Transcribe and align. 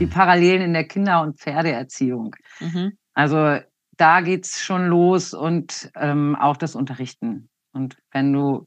die 0.00 0.06
Parallelen 0.06 0.62
in 0.62 0.72
der 0.72 0.88
Kinder- 0.88 1.22
und 1.22 1.38
Pferdeerziehung. 1.38 2.34
Mhm. 2.58 2.92
Also 3.14 3.60
da 3.96 4.20
geht 4.22 4.46
es 4.46 4.60
schon 4.60 4.86
los 4.86 5.34
und 5.34 5.90
ähm, 5.94 6.34
auch 6.34 6.56
das 6.56 6.74
Unterrichten. 6.74 7.50
Und 7.72 7.98
wenn 8.10 8.32
du 8.32 8.66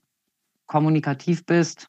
kommunikativ 0.67 1.45
bist, 1.45 1.87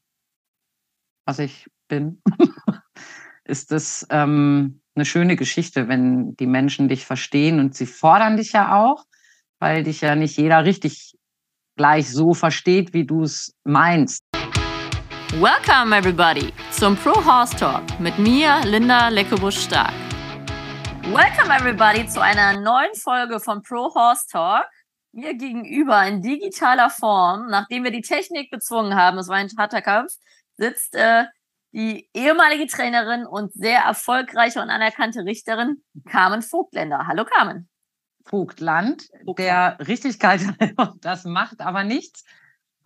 was 1.26 1.38
ich 1.38 1.68
bin, 1.88 2.22
ist 3.44 3.70
das 3.70 4.06
ähm, 4.10 4.80
eine 4.94 5.04
schöne 5.04 5.36
Geschichte, 5.36 5.88
wenn 5.88 6.34
die 6.36 6.46
Menschen 6.46 6.88
dich 6.88 7.04
verstehen 7.04 7.60
und 7.60 7.74
sie 7.74 7.86
fordern 7.86 8.38
dich 8.38 8.52
ja 8.52 8.82
auch, 8.82 9.04
weil 9.58 9.82
dich 9.84 10.00
ja 10.00 10.16
nicht 10.16 10.38
jeder 10.38 10.64
richtig 10.64 11.14
gleich 11.76 12.10
so 12.10 12.32
versteht, 12.32 12.94
wie 12.94 13.04
du 13.04 13.22
es 13.22 13.54
meinst. 13.64 14.23
Welcome 15.40 15.92
everybody 15.92 16.52
zum 16.70 16.96
Pro 16.96 17.12
Horse 17.12 17.56
Talk 17.56 17.82
mit 17.98 18.16
mir, 18.20 18.60
Linda 18.66 19.08
Leckebusch-Stark. 19.08 19.92
Welcome 21.06 21.52
everybody 21.52 22.06
zu 22.06 22.22
einer 22.22 22.60
neuen 22.60 22.94
Folge 22.94 23.40
von 23.40 23.60
Pro 23.64 23.92
Horse 23.92 24.28
Talk. 24.30 24.64
Mir 25.10 25.34
gegenüber 25.34 26.06
in 26.06 26.22
digitaler 26.22 26.88
Form, 26.88 27.48
nachdem 27.48 27.82
wir 27.82 27.90
die 27.90 28.02
Technik 28.02 28.52
bezwungen 28.52 28.94
haben, 28.94 29.18
es 29.18 29.26
war 29.26 29.34
ein 29.34 29.50
harter 29.58 29.82
Kampf, 29.82 30.12
sitzt 30.56 30.94
äh, 30.94 31.24
die 31.72 32.08
ehemalige 32.14 32.68
Trainerin 32.68 33.26
und 33.26 33.52
sehr 33.54 33.80
erfolgreiche 33.80 34.62
und 34.62 34.70
anerkannte 34.70 35.24
Richterin 35.24 35.82
Carmen 36.08 36.42
Vogtländer. 36.42 37.08
Hallo 37.08 37.24
Carmen. 37.24 37.68
Vogtland, 38.24 39.08
der 39.36 39.78
Richtigkeit 39.80 40.42
das 41.00 41.24
macht 41.24 41.60
aber 41.60 41.82
nichts. 41.82 42.24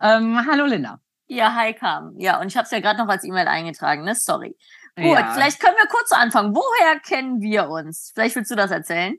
Ähm, 0.01 0.43
hallo 0.49 0.65
Linda. 0.65 0.99
Ja, 1.31 1.53
hi 1.53 1.73
Carmen. 1.73 2.19
Ja, 2.19 2.41
und 2.41 2.47
ich 2.47 2.57
habe 2.57 2.65
es 2.65 2.71
ja 2.71 2.79
gerade 2.79 2.97
noch 2.97 3.07
als 3.07 3.23
E-Mail 3.23 3.47
eingetragen, 3.47 4.03
ne? 4.03 4.15
Sorry. 4.15 4.57
Gut, 4.95 5.19
ja. 5.19 5.31
vielleicht 5.31 5.59
können 5.59 5.75
wir 5.77 5.87
kurz 5.87 6.11
anfangen. 6.11 6.55
Woher 6.55 6.99
kennen 7.01 7.39
wir 7.39 7.69
uns? 7.69 8.11
Vielleicht 8.15 8.35
willst 8.35 8.49
du 8.49 8.55
das 8.55 8.71
erzählen? 8.71 9.15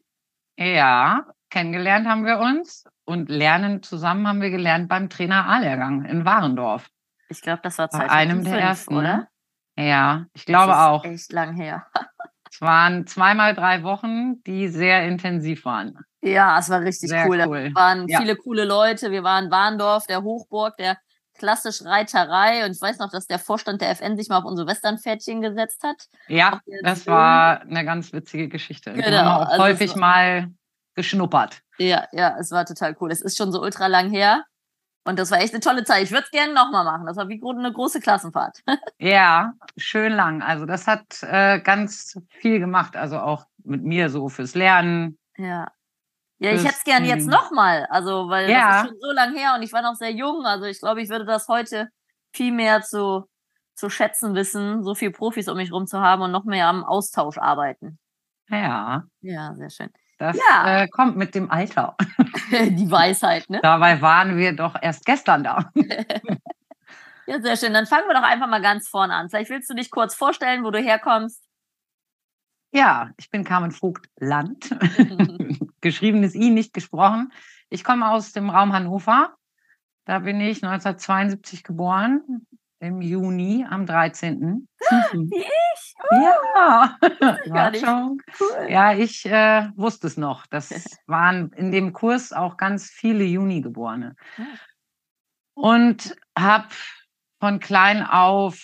Ja, 0.59 1.25
kennengelernt 1.51 2.09
haben 2.09 2.27
wir 2.27 2.41
uns 2.41 2.85
und 3.05 3.29
lernen 3.29 3.85
zusammen 3.85 4.27
haben 4.27 4.43
wir 4.43 4.51
gelernt 4.51 4.89
beim 4.89 5.09
Trainer 5.09 5.47
A-Lehrgang 5.47 6.05
in 6.05 6.25
Warendorf. 6.25 6.89
Ich 7.29 7.43
glaube, 7.43 7.61
das 7.63 7.79
war 7.79 7.89
2005, 7.89 8.09
Bei 8.09 8.21
einem 8.21 8.45
der 8.45 8.61
ersten, 8.61 8.97
oder? 8.97 9.29
Ja, 9.79 10.27
ich 10.35 10.47
glaube 10.47 10.73
das 10.73 10.79
ist 10.79 10.85
auch. 10.85 11.05
Echt 11.05 11.33
lang 11.33 11.55
her. 11.55 11.87
es 12.51 12.61
waren 12.61 13.07
zweimal 13.07 13.55
drei 13.55 13.85
Wochen, 13.85 14.43
die 14.43 14.67
sehr 14.67 15.07
intensiv 15.07 15.65
waren. 15.65 15.97
Ja, 16.23 16.59
es 16.59 16.69
war 16.69 16.81
richtig 16.81 17.09
sehr 17.09 17.29
cool. 17.29 17.41
cool. 17.47 17.71
Da 17.73 17.81
waren 17.81 18.09
ja. 18.09 18.19
viele 18.19 18.35
coole 18.35 18.65
Leute. 18.65 19.13
Wir 19.13 19.23
waren 19.23 19.49
Warendorf, 19.53 20.09
der 20.09 20.23
Hochburg, 20.23 20.77
der 20.77 20.99
klassisch 21.41 21.85
Reiterei 21.85 22.65
und 22.65 22.73
ich 22.73 22.81
weiß 22.81 22.99
noch, 22.99 23.11
dass 23.11 23.27
der 23.27 23.39
Vorstand 23.39 23.81
der 23.81 23.91
FN 23.91 24.17
sich 24.17 24.29
mal 24.29 24.39
auf 24.39 24.45
unsere 24.45 24.69
Westernpferdchen 24.69 25.41
gesetzt 25.41 25.83
hat. 25.83 26.07
Ja, 26.29 26.61
das 26.83 27.07
war 27.07 27.63
eine 27.63 27.85
ganz 27.85 28.13
witzige 28.13 28.49
Geschichte. 28.49 28.93
Genau. 28.93 29.17
Haben 29.17 29.43
auch 29.43 29.49
also 29.49 29.65
häufig 29.65 29.97
mal 29.97 30.49
geschnuppert. 30.95 31.63
Ja, 31.79 32.07
ja, 32.13 32.37
es 32.39 32.51
war 32.51 32.67
total 32.67 32.95
cool. 33.01 33.11
Es 33.11 33.23
ist 33.23 33.39
schon 33.39 33.53
so 33.53 33.63
ultra 33.63 33.87
lang 33.87 34.11
her. 34.11 34.45
Und 35.05 35.19
das 35.19 35.31
war 35.31 35.41
echt 35.41 35.55
eine 35.55 35.61
tolle 35.61 35.85
Zeit. 35.85 36.03
Ich 36.03 36.11
würde 36.11 36.25
es 36.25 36.31
gerne 36.31 36.53
nochmal 36.53 36.85
machen. 36.85 37.07
Das 37.07 37.17
war 37.17 37.29
wie 37.29 37.41
eine 37.43 37.73
große 37.73 38.01
Klassenfahrt. 38.01 38.59
ja, 38.99 39.55
schön 39.79 40.13
lang. 40.13 40.43
Also 40.43 40.67
das 40.67 40.87
hat 40.87 41.23
äh, 41.23 41.59
ganz 41.61 42.21
viel 42.29 42.59
gemacht. 42.59 42.97
Also 42.97 43.19
auch 43.19 43.47
mit 43.65 43.83
mir 43.83 44.11
so 44.11 44.29
fürs 44.29 44.55
Lernen. 44.55 45.19
Ja. 45.39 45.73
Ja, 46.41 46.53
ich 46.53 46.65
hätte 46.65 46.77
es 46.79 46.85
gern 46.85 47.05
jetzt 47.05 47.29
nochmal. 47.29 47.87
Also, 47.91 48.31
weil 48.31 48.51
ja. 48.51 48.69
das 48.69 48.85
ist 48.85 48.89
schon 48.89 49.01
so 49.01 49.13
lange 49.13 49.39
her 49.39 49.55
und 49.55 49.63
ich 49.63 49.73
war 49.75 49.83
noch 49.83 49.95
sehr 49.95 50.11
jung. 50.11 50.47
Also 50.47 50.65
ich 50.65 50.81
glaube, 50.81 51.03
ich 51.03 51.11
würde 51.11 51.27
das 51.27 51.49
heute 51.49 51.89
viel 52.33 52.51
mehr 52.51 52.81
zu, 52.81 53.29
zu 53.75 53.91
schätzen 53.91 54.35
wissen, 54.35 54.83
so 54.83 54.95
viele 54.95 55.11
Profis 55.11 55.49
um 55.49 55.59
mich 55.59 55.71
rum 55.71 55.87
zu 55.87 56.01
haben 56.01 56.23
und 56.23 56.33
noch 56.33 56.45
mehr 56.45 56.67
am 56.67 56.83
Austausch 56.83 57.37
arbeiten. 57.37 57.99
Ja. 58.49 59.05
Ja, 59.21 59.55
sehr 59.55 59.69
schön. 59.69 59.91
Das 60.17 60.37
ja. 60.37 60.83
äh, 60.83 60.89
kommt 60.89 61.17
mit 61.19 61.35
dem 61.35 61.51
Alter. 61.51 61.97
Die 62.51 62.91
Weisheit, 62.91 63.49
ne? 63.51 63.61
Dabei 63.63 64.01
waren 64.01 64.39
wir 64.39 64.55
doch 64.55 64.77
erst 64.81 65.05
gestern 65.05 65.45
da. 65.45 65.71
ja, 67.27 67.41
sehr 67.41 67.57
schön. 67.59 67.75
Dann 67.75 67.87
fangen 67.87 68.09
wir 68.09 68.15
doch 68.15 68.23
einfach 68.23 68.49
mal 68.49 68.63
ganz 68.63 68.89
vorne 68.89 69.15
an. 69.15 69.29
Vielleicht 69.29 69.51
willst 69.51 69.69
du 69.69 69.75
dich 69.75 69.91
kurz 69.91 70.15
vorstellen, 70.15 70.65
wo 70.65 70.71
du 70.71 70.79
herkommst. 70.79 71.43
Ja, 72.73 73.11
ich 73.19 73.31
bin 73.31 73.45
Carmen 73.45 73.73
Vogt 73.73 74.09
Land. 74.19 74.71
Geschriebenes 75.81 76.35
I, 76.35 76.51
nicht 76.51 76.73
gesprochen. 76.73 77.33
Ich 77.69 77.85
komme 77.85 78.11
aus 78.11 78.33
dem 78.33 78.51
Raum 78.51 78.73
Hannover. 78.73 79.35
Da 80.05 80.21
bin 80.21 80.41
ich 80.41 80.65
1972 80.65 81.63
geboren, 81.63 82.47
im 82.81 83.03
Juni 83.03 83.67
am 83.69 83.87
13. 83.87 84.67
Wie 85.13 85.37
ich? 85.37 85.95
Oh, 86.11 86.15
ja, 87.47 87.75
schon. 87.75 88.21
Cool. 88.41 88.71
Ja, 88.71 88.95
ich 88.95 89.27
äh, 89.27 89.69
wusste 89.77 90.07
es 90.07 90.17
noch. 90.17 90.47
Das 90.47 90.99
waren 91.07 91.53
in 91.53 91.71
dem 91.71 91.93
Kurs 91.93 92.33
auch 92.33 92.57
ganz 92.57 92.91
viele 92.91 93.25
Juni-Geborene. 93.25 94.17
Und 95.55 96.17
habe 96.37 96.69
von 97.39 97.61
klein 97.61 98.03
auf 98.03 98.59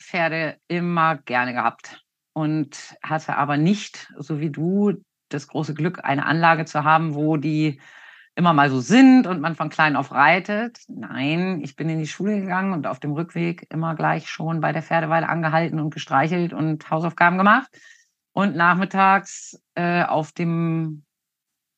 Pferde 0.00 0.58
immer 0.68 1.16
gerne 1.18 1.52
gehabt 1.52 2.02
und 2.32 2.96
hatte 3.02 3.36
aber 3.36 3.56
nicht, 3.56 4.12
so 4.18 4.40
wie 4.40 4.50
du, 4.50 4.94
das 5.28 5.48
große 5.48 5.74
Glück, 5.74 6.00
eine 6.02 6.26
Anlage 6.26 6.64
zu 6.64 6.84
haben, 6.84 7.14
wo 7.14 7.36
die 7.36 7.80
immer 8.36 8.52
mal 8.52 8.68
so 8.68 8.80
sind 8.80 9.26
und 9.26 9.40
man 9.40 9.54
von 9.54 9.68
klein 9.68 9.96
auf 9.96 10.10
reitet. 10.10 10.80
Nein, 10.88 11.60
ich 11.62 11.76
bin 11.76 11.88
in 11.88 12.00
die 12.00 12.06
Schule 12.06 12.40
gegangen 12.40 12.72
und 12.72 12.86
auf 12.86 12.98
dem 12.98 13.12
Rückweg 13.12 13.66
immer 13.70 13.94
gleich 13.94 14.28
schon 14.28 14.60
bei 14.60 14.72
der 14.72 14.82
Pferdeweide 14.82 15.28
angehalten 15.28 15.78
und 15.78 15.94
gestreichelt 15.94 16.52
und 16.52 16.90
Hausaufgaben 16.90 17.38
gemacht. 17.38 17.68
Und 18.32 18.56
nachmittags 18.56 19.62
äh, 19.76 20.02
auf 20.02 20.32
dem, 20.32 21.04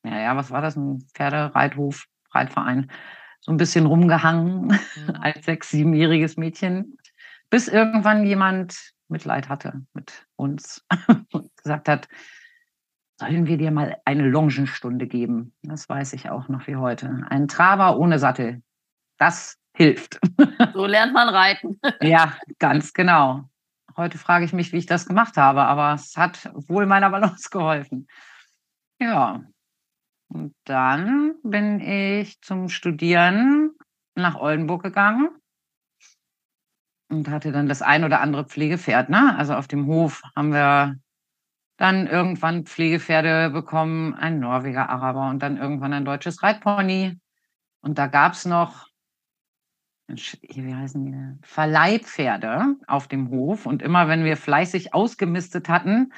naja, 0.03 0.35
was 0.37 0.51
war 0.51 0.63
das, 0.63 0.77
ein 0.77 1.07
Pferdereithof, 1.15 2.07
Reitverein, 2.31 2.91
so 3.41 3.53
ein 3.53 3.59
bisschen 3.59 3.85
rumgehangen 3.85 4.79
als 5.21 5.45
sechs-, 5.45 5.71
siebenjähriges 5.71 6.39
Mädchen, 6.39 6.97
bis 7.51 7.69
irgendwann 7.69 8.25
jemand 8.25 8.95
Mitleid 9.09 9.51
hatte 9.51 9.83
mit 9.93 10.27
uns 10.37 10.85
und 11.33 11.55
gesagt 11.57 11.89
hat, 11.89 12.09
sollen 13.19 13.47
wir 13.47 13.57
dir 13.57 13.71
mal 13.71 13.97
eine 14.05 14.29
Longenstunde 14.29 15.07
geben? 15.07 15.55
Das 15.63 15.89
weiß 15.89 16.13
ich 16.13 16.31
auch 16.31 16.49
noch 16.49 16.67
wie 16.67 16.77
heute. 16.77 17.25
Ein 17.29 17.49
Traber 17.49 17.99
ohne 17.99 18.19
Sattel. 18.19 18.63
Das 19.19 19.57
hilft. 19.75 20.21
So 20.73 20.85
lernt 20.87 21.15
man 21.15 21.29
reiten. 21.29 21.81
Ja, 22.03 22.37
ganz 22.59 22.93
genau. 22.93 23.49
Heute 23.97 24.19
frage 24.19 24.45
ich 24.45 24.53
mich, 24.53 24.73
wie 24.73 24.79
ich 24.79 24.87
das 24.87 25.07
gemacht 25.07 25.39
habe, 25.39 25.63
aber 25.63 25.95
es 25.95 26.17
hat 26.17 26.51
wohl 26.69 26.85
meiner 26.85 27.09
Balance 27.09 27.49
geholfen. 27.51 28.07
Ja. 29.01 29.43
Und 30.29 30.55
dann 30.65 31.37
bin 31.43 31.81
ich 31.81 32.41
zum 32.43 32.69
Studieren 32.69 33.71
nach 34.15 34.35
Oldenburg 34.35 34.83
gegangen 34.83 35.31
und 37.09 37.29
hatte 37.29 37.53
dann 37.53 37.69
das 37.69 37.81
ein 37.81 38.05
oder 38.05 38.21
andere 38.21 38.45
Pflegepferd. 38.45 39.09
Ne? 39.09 39.35
Also 39.39 39.55
auf 39.55 39.69
dem 39.69 39.87
Hof 39.87 40.23
haben 40.35 40.53
wir 40.53 40.99
dann 41.77 42.07
irgendwann 42.07 42.65
Pflegepferde 42.65 43.51
bekommen, 43.51 44.15
ein 44.15 44.41
Norweger 44.41 44.89
Araber 44.89 45.29
und 45.29 45.43
dann 45.43 45.57
irgendwann 45.59 45.93
ein 45.93 46.05
deutsches 46.05 46.43
Reitpony. 46.43 47.19
Und 47.81 47.99
da 47.99 48.07
gab 48.07 48.33
es 48.33 48.47
noch, 48.47 48.89
wie 50.09 50.75
heißen 50.75 51.05
die, 51.05 51.47
Verleihpferde 51.47 52.77
auf 52.87 53.09
dem 53.09 53.31
Hof. 53.31 53.67
Und 53.67 53.83
immer 53.83 54.09
wenn 54.09 54.25
wir 54.25 54.37
fleißig 54.37 54.95
ausgemistet 54.95 55.69
hatten 55.69 56.13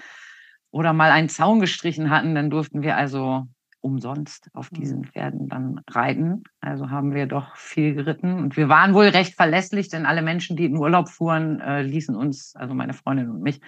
oder 0.70 0.92
mal 0.92 1.10
einen 1.10 1.28
Zaun 1.28 1.60
gestrichen 1.60 2.10
hatten, 2.10 2.34
dann 2.34 2.50
durften 2.50 2.82
wir 2.82 2.96
also 2.96 3.46
umsonst 3.80 4.48
auf 4.54 4.70
diesen 4.70 5.00
mhm. 5.00 5.04
Pferden 5.04 5.48
dann 5.48 5.80
reiten. 5.88 6.42
Also 6.60 6.90
haben 6.90 7.14
wir 7.14 7.26
doch 7.26 7.56
viel 7.56 7.94
geritten. 7.94 8.34
Und 8.38 8.56
wir 8.56 8.68
waren 8.68 8.94
wohl 8.94 9.06
recht 9.06 9.34
verlässlich, 9.34 9.88
denn 9.88 10.06
alle 10.06 10.22
Menschen, 10.22 10.56
die 10.56 10.64
in 10.64 10.76
Urlaub 10.76 11.08
fuhren, 11.08 11.60
äh, 11.60 11.82
ließen 11.82 12.16
uns, 12.16 12.54
also 12.56 12.74
meine 12.74 12.92
Freundin 12.92 13.30
und 13.30 13.42
mich, 13.42 13.60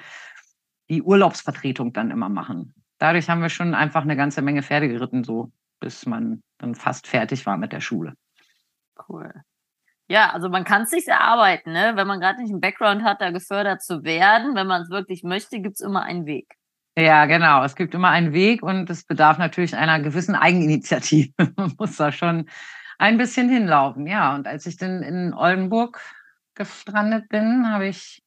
die 0.91 1.03
Urlaubsvertretung 1.03 1.93
dann 1.93 2.11
immer 2.11 2.29
machen. 2.29 2.75
Dadurch 2.99 3.31
haben 3.31 3.41
wir 3.41 3.49
schon 3.49 3.75
einfach 3.75 4.03
eine 4.03 4.17
ganze 4.17 4.43
Menge 4.43 4.63
Pferde 4.63 4.89
geritten, 4.89 5.25
so 5.25 5.51
bis 5.81 6.05
man 6.05 6.43
dann 6.59 6.75
fast 6.75 7.07
fertig 7.07 7.47
war 7.47 7.57
mit 7.57 7.73
der 7.73 7.81
Schule. 7.81 8.15
Cool. 9.09 9.33
Ja, 10.09 10.31
also 10.33 10.49
man 10.49 10.65
kann 10.65 10.83
es 10.83 10.91
sich 10.91 11.09
erarbeiten, 11.09 11.73
ne? 11.73 11.93
Wenn 11.95 12.07
man 12.07 12.21
gerade 12.21 12.43
nicht 12.43 12.51
einen 12.51 12.61
Background 12.61 13.03
hat, 13.05 13.21
da 13.21 13.31
gefördert 13.31 13.83
zu 13.83 14.03
werden, 14.03 14.55
wenn 14.55 14.67
man 14.67 14.83
es 14.83 14.91
wirklich 14.91 15.23
möchte, 15.23 15.61
gibt 15.61 15.77
es 15.77 15.81
immer 15.81 16.03
einen 16.03 16.27
Weg. 16.27 16.57
Ja, 16.99 17.27
genau. 17.27 17.65
Es 17.65 17.77
gibt 17.77 17.95
immer 17.95 18.11
einen 18.11 18.33
Weg 18.33 18.63
und 18.63 18.91
es 18.91 19.05
bedarf 19.05 19.39
natürlich 19.39 19.77
einer 19.77 20.01
gewissen 20.01 20.35
Eigeninitiative. 20.35 21.33
Man 21.57 21.75
muss 21.79 21.97
da 21.97 22.11
schon 22.11 22.51
ein 22.99 23.17
bisschen 23.17 23.49
hinlaufen. 23.49 24.07
Ja, 24.07 24.35
und 24.35 24.47
als 24.47 24.67
ich 24.67 24.77
dann 24.77 25.03
in 25.03 25.33
Oldenburg 25.33 26.01
gestrandet 26.55 27.29
bin, 27.29 27.71
habe 27.73 27.87
ich 27.87 28.23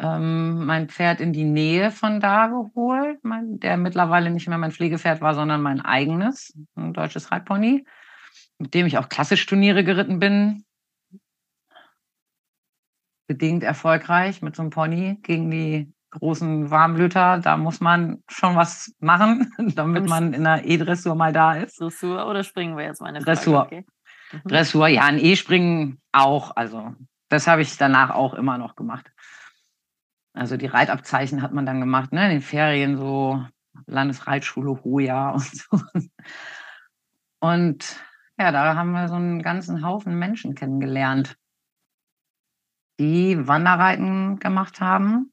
ähm, 0.00 0.66
mein 0.66 0.88
Pferd 0.88 1.20
in 1.20 1.32
die 1.32 1.44
Nähe 1.44 1.90
von 1.90 2.20
da 2.20 2.48
geholt, 2.48 3.18
mein, 3.22 3.58
der 3.60 3.76
mittlerweile 3.76 4.30
nicht 4.30 4.48
mehr 4.48 4.58
mein 4.58 4.72
Pflegepferd 4.72 5.20
war, 5.20 5.34
sondern 5.34 5.62
mein 5.62 5.80
eigenes, 5.80 6.56
ein 6.74 6.92
deutsches 6.92 7.30
Reitpony, 7.30 7.84
mit 8.58 8.74
dem 8.74 8.86
ich 8.86 8.98
auch 8.98 9.08
klassisch 9.08 9.46
Turniere 9.46 9.84
geritten 9.84 10.18
bin. 10.18 10.64
Bedingt 13.28 13.62
erfolgreich 13.64 14.42
mit 14.42 14.54
so 14.54 14.62
einem 14.62 14.70
Pony 14.70 15.18
gegen 15.22 15.50
die 15.50 15.92
großen 16.10 16.70
Warmblüter, 16.70 17.38
da 17.38 17.56
muss 17.56 17.80
man 17.80 18.22
schon 18.28 18.56
was 18.56 18.94
machen, 19.00 19.52
damit 19.74 20.08
man 20.08 20.32
in 20.32 20.44
der 20.44 20.64
E-Dressur 20.64 21.14
mal 21.14 21.32
da 21.32 21.54
ist. 21.54 21.80
Dressur 21.80 22.26
oder 22.26 22.44
springen 22.44 22.76
wir 22.76 22.84
jetzt 22.84 23.00
meine 23.00 23.20
Dressur. 23.20 23.62
Frage? 23.62 23.66
Okay. 23.66 23.86
Mhm. 24.32 24.48
Dressur, 24.48 24.88
ja, 24.88 25.04
ein 25.04 25.18
E-Springen 25.18 26.00
auch. 26.12 26.56
Also 26.56 26.94
das 27.28 27.46
habe 27.46 27.62
ich 27.62 27.76
danach 27.76 28.10
auch 28.10 28.34
immer 28.34 28.58
noch 28.58 28.76
gemacht. 28.76 29.10
Also 30.36 30.58
die 30.58 30.66
Reitabzeichen 30.66 31.40
hat 31.40 31.54
man 31.54 31.64
dann 31.64 31.80
gemacht, 31.80 32.12
ne? 32.12 32.26
In 32.26 32.30
den 32.30 32.40
Ferien 32.42 32.98
so 32.98 33.42
Landesreitschule 33.86 34.84
Hoja 34.84 35.30
und 35.34 35.42
so. 35.42 35.80
Und 37.40 38.04
ja, 38.38 38.52
da 38.52 38.76
haben 38.76 38.92
wir 38.92 39.08
so 39.08 39.14
einen 39.14 39.40
ganzen 39.40 39.82
Haufen 39.82 40.18
Menschen 40.18 40.54
kennengelernt, 40.54 41.38
die 43.00 43.48
Wanderreiten 43.48 44.38
gemacht 44.38 44.80
haben 44.80 45.32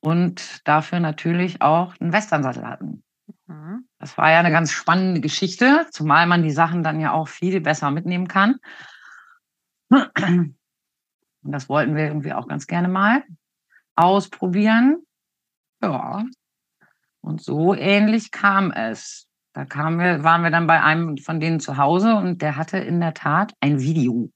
und 0.00 0.66
dafür 0.66 1.00
natürlich 1.00 1.60
auch 1.60 1.94
einen 1.98 2.12
Westernsattel 2.12 2.68
hatten. 2.68 3.02
Mhm. 3.48 3.88
Das 3.98 4.16
war 4.16 4.30
ja 4.30 4.38
eine 4.38 4.52
ganz 4.52 4.70
spannende 4.70 5.20
Geschichte, 5.20 5.88
zumal 5.90 6.28
man 6.28 6.44
die 6.44 6.52
Sachen 6.52 6.84
dann 6.84 7.00
ja 7.00 7.12
auch 7.12 7.26
viel 7.26 7.60
besser 7.60 7.90
mitnehmen 7.90 8.28
kann. 8.28 8.60
Und 9.90 10.56
das 11.42 11.68
wollten 11.68 11.96
wir 11.96 12.06
irgendwie 12.06 12.32
auch 12.32 12.46
ganz 12.46 12.68
gerne 12.68 12.86
mal 12.86 13.24
ausprobieren. 13.96 15.02
Ja. 15.82 16.24
Und 17.20 17.42
so 17.42 17.74
ähnlich 17.74 18.30
kam 18.30 18.70
es. 18.70 19.26
Da 19.52 19.64
kamen 19.64 19.98
wir, 19.98 20.22
waren 20.22 20.42
wir 20.42 20.50
dann 20.50 20.66
bei 20.66 20.82
einem 20.82 21.16
von 21.16 21.40
denen 21.40 21.60
zu 21.60 21.76
Hause 21.76 22.14
und 22.14 22.42
der 22.42 22.56
hatte 22.56 22.78
in 22.78 23.00
der 23.00 23.14
Tat 23.14 23.54
ein 23.60 23.80
Video 23.80 24.30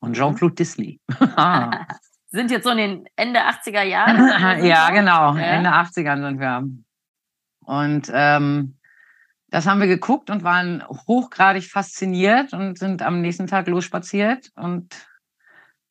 von 0.00 0.12
Jean-Claude 0.14 0.54
Disley. 0.54 1.00
Ah. 1.36 1.86
Sind 2.32 2.52
jetzt 2.52 2.62
so 2.62 2.70
in 2.70 2.76
den 2.76 3.08
Ende 3.16 3.40
80er 3.40 3.82
Jahren? 3.82 4.64
ja, 4.64 4.90
genau. 4.90 5.34
Ja. 5.34 5.42
Ende 5.42 5.70
80ern 5.70 6.22
sind 6.22 6.38
wir. 6.38 6.64
Und 7.64 8.08
ähm, 8.14 8.78
das 9.48 9.66
haben 9.66 9.80
wir 9.80 9.88
geguckt 9.88 10.30
und 10.30 10.44
waren 10.44 10.84
hochgradig 10.86 11.64
fasziniert 11.64 12.52
und 12.52 12.78
sind 12.78 13.02
am 13.02 13.20
nächsten 13.20 13.48
Tag 13.48 13.66
losspaziert 13.66 14.52
und 14.54 14.94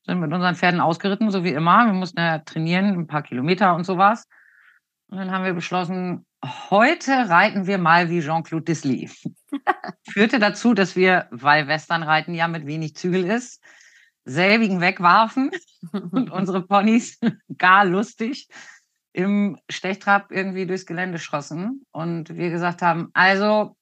sind 0.09 0.19
mit 0.19 0.33
unseren 0.33 0.55
Pferden 0.55 0.81
ausgeritten, 0.81 1.31
so 1.31 1.43
wie 1.43 1.53
immer. 1.53 1.85
Wir 1.85 1.93
mussten 1.93 2.19
ja 2.19 2.39
trainieren, 2.39 2.99
ein 2.99 3.07
paar 3.07 3.21
Kilometer 3.21 3.75
und 3.75 3.85
sowas. 3.85 4.27
Und 5.07 5.17
dann 5.17 5.31
haben 5.31 5.45
wir 5.45 5.53
beschlossen, 5.53 6.25
heute 6.69 7.11
reiten 7.11 7.67
wir 7.67 7.77
mal 7.77 8.09
wie 8.09 8.21
Jean-Claude 8.21 8.65
Disley. 8.65 9.09
Führte 10.09 10.39
dazu, 10.39 10.73
dass 10.73 10.95
wir, 10.95 11.27
weil 11.31 11.67
Westernreiten 11.67 12.33
ja 12.33 12.47
mit 12.47 12.65
wenig 12.65 12.95
Zügel 12.95 13.25
ist, 13.25 13.63
selbigen 14.25 14.81
wegwarfen 14.81 15.51
und 15.91 16.31
unsere 16.31 16.65
Ponys 16.65 17.19
gar 17.57 17.85
lustig 17.85 18.47
im 19.13 19.57
Stechtrab 19.69 20.31
irgendwie 20.31 20.65
durchs 20.65 20.85
Gelände 20.85 21.19
schossen. 21.19 21.85
Und 21.91 22.35
wir 22.35 22.49
gesagt 22.49 22.81
haben, 22.81 23.09
also 23.13 23.75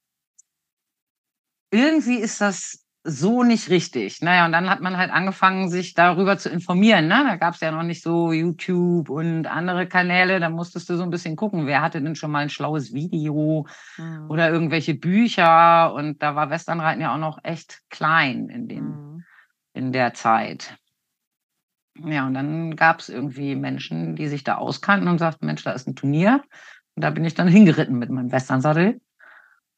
irgendwie 1.72 2.18
ist 2.18 2.42
das 2.42 2.87
so 3.09 3.44
nicht 3.44 3.69
richtig. 3.69 4.21
Naja, 4.21 4.45
und 4.45 4.51
dann 4.51 4.69
hat 4.69 4.81
man 4.81 4.98
halt 4.98 5.12
angefangen, 5.12 5.69
sich 5.69 5.94
darüber 5.94 6.38
zu 6.38 6.50
informieren. 6.50 7.07
Ne? 7.07 7.24
Da 7.25 7.38
gab 7.38 7.54
es 7.54 7.62
ja 7.62 7.71
noch 7.71 7.83
nicht 7.83 8.04
so 8.04 8.33
YouTube 8.33 9.09
und 9.09 9.48
andere 9.48 9.88
Kanäle. 9.88 10.42
Da 10.42 10.50
musstest 10.50 10.89
du 10.89 10.98
so 10.98 11.04
ein 11.04 11.09
bisschen 11.09 11.38
gucken, 11.38 11.68
wer 11.68 11.81
hatte 11.81 12.01
denn 12.01 12.15
schon 12.15 12.31
mal 12.31 12.39
ein 12.39 12.50
schlaues 12.50 12.94
Video 12.94 13.65
Mhm. 13.98 14.30
oder 14.30 14.50
irgendwelche 14.51 14.94
Bücher. 14.94 15.94
Und 15.94 16.21
da 16.21 16.36
war 16.36 16.50
Westernreiten 16.50 17.01
ja 17.01 17.13
auch 17.13 17.19
noch 17.19 17.39
echt 17.44 17.80
klein 17.89 18.50
in 18.50 18.68
den 18.68 18.83
Mhm. 18.83 19.24
in 19.74 19.92
der 19.94 20.13
Zeit. 20.13 20.75
Ja, 22.04 22.27
und 22.27 22.33
dann 22.33 22.75
gab 22.75 23.00
es 23.00 23.09
irgendwie 23.09 23.56
Menschen, 23.56 24.15
die 24.15 24.27
sich 24.27 24.44
da 24.44 24.56
auskannten 24.56 25.07
und 25.07 25.18
sagten, 25.18 25.45
Mensch, 25.45 25.63
da 25.63 25.71
ist 25.71 25.88
ein 25.88 25.95
Turnier. 25.95 26.44
Und 26.95 27.04
da 27.04 27.09
bin 27.09 27.24
ich 27.25 27.36
dann 27.36 27.48
hingeritten 27.88 27.98
mit 27.98 28.09
meinem 28.09 28.31
Westernsattel. 28.31 29.00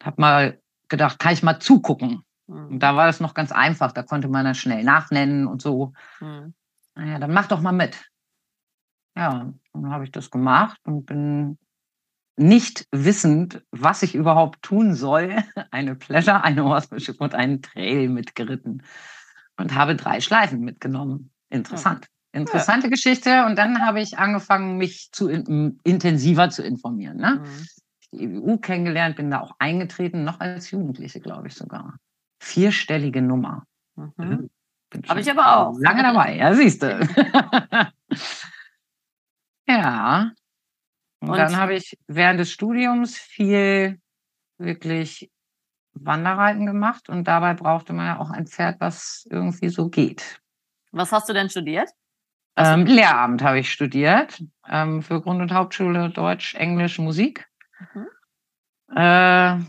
Hab 0.03 0.17
mal 0.17 0.59
gedacht, 0.89 1.19
kann 1.19 1.33
ich 1.33 1.43
mal 1.43 1.59
zugucken. 1.59 2.23
Und 2.49 2.71
Mhm. 2.71 2.79
da 2.79 2.95
war 2.95 3.05
das 3.05 3.19
noch 3.19 3.33
ganz 3.33 3.51
einfach. 3.51 3.91
Da 3.91 4.03
konnte 4.03 4.27
man 4.27 4.45
dann 4.45 4.55
schnell 4.55 4.83
nachnennen 4.83 5.47
und 5.47 5.61
so. 5.61 5.93
Mhm. 6.19 6.53
Naja, 6.95 7.19
dann 7.19 7.31
mach 7.31 7.47
doch 7.47 7.61
mal 7.61 7.71
mit. 7.71 7.95
Ja, 9.15 9.53
dann 9.73 9.89
habe 9.89 10.03
ich 10.03 10.11
das 10.11 10.31
gemacht 10.31 10.79
und 10.85 11.05
bin 11.05 11.57
nicht 12.37 12.87
wissend, 12.91 13.63
was 13.71 14.01
ich 14.01 14.15
überhaupt 14.15 14.61
tun 14.63 14.95
soll, 14.95 15.35
eine 15.71 15.95
Pleasure, 15.95 16.43
eine 16.43 16.63
Horsemanship 16.63 17.19
und 17.21 17.35
einen 17.35 17.61
Trail 17.61 18.09
mitgeritten 18.09 18.83
und 19.57 19.75
habe 19.75 19.95
drei 19.95 20.21
Schleifen 20.21 20.61
mitgenommen. 20.61 21.31
Interessant. 21.49 22.07
Interessante 22.31 22.89
Geschichte. 22.89 23.45
Und 23.45 23.57
dann 23.57 23.85
habe 23.85 24.01
ich 24.01 24.17
angefangen, 24.17 24.77
mich 24.77 25.09
zu 25.11 25.27
in, 25.27 25.79
intensiver 25.83 26.49
zu 26.49 26.63
informieren. 26.63 27.17
Ne? 27.17 27.41
Mhm. 27.43 27.67
Die 28.11 28.23
EWU 28.23 28.57
kennengelernt, 28.57 29.17
bin 29.17 29.29
da 29.29 29.41
auch 29.41 29.55
eingetreten, 29.59 30.23
noch 30.23 30.39
als 30.39 30.71
Jugendliche, 30.71 31.19
glaube 31.19 31.47
ich 31.47 31.55
sogar. 31.55 31.97
Vierstellige 32.39 33.21
Nummer. 33.21 33.65
Mhm. 33.95 34.49
Bin 34.89 35.01
Hab 35.03 35.09
schon 35.09 35.17
ich 35.19 35.31
aber 35.31 35.57
auch. 35.57 35.77
Lange 35.79 36.01
dabei, 36.03 36.35
ja, 36.37 36.53
siehst 36.53 36.81
du. 36.81 36.87
ja. 39.67 40.31
Und, 41.21 41.29
Und- 41.29 41.37
dann 41.37 41.57
habe 41.57 41.75
ich 41.75 41.97
während 42.07 42.39
des 42.39 42.51
Studiums 42.51 43.17
viel 43.17 43.99
wirklich 44.57 45.29
Wanderreiten 45.93 46.65
gemacht 46.65 47.09
und 47.09 47.27
dabei 47.27 47.53
brauchte 47.53 47.93
man 47.93 48.05
ja 48.05 48.19
auch 48.19 48.29
ein 48.29 48.47
Pferd, 48.47 48.79
was 48.79 49.27
irgendwie 49.29 49.69
so 49.69 49.89
geht. 49.89 50.41
Was 50.91 51.11
hast 51.11 51.27
du 51.29 51.33
denn 51.33 51.49
studiert? 51.49 51.89
Ähm, 52.55 52.85
Lehramt 52.85 53.41
habe 53.41 53.59
ich 53.59 53.71
studiert 53.71 54.43
ähm, 54.67 55.01
für 55.01 55.21
Grund- 55.21 55.41
und 55.41 55.53
Hauptschule 55.53 56.09
Deutsch, 56.09 56.55
Englisch, 56.55 56.99
Musik. 56.99 57.47
Mhm. 57.93 58.07
Äh, 58.95 59.59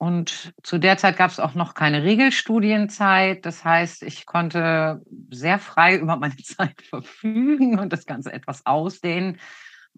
und 0.00 0.54
zu 0.62 0.78
der 0.78 0.96
Zeit 0.96 1.18
gab 1.18 1.30
es 1.30 1.38
auch 1.38 1.52
noch 1.52 1.74
keine 1.74 2.02
Regelstudienzeit. 2.04 3.44
Das 3.44 3.66
heißt, 3.66 4.02
ich 4.02 4.24
konnte 4.24 5.02
sehr 5.30 5.58
frei 5.58 5.96
über 6.00 6.16
meine 6.16 6.38
Zeit 6.38 6.80
verfügen 6.80 7.78
und 7.78 7.92
das 7.92 8.06
Ganze 8.06 8.32
etwas 8.32 8.64
ausdehnen. 8.64 9.38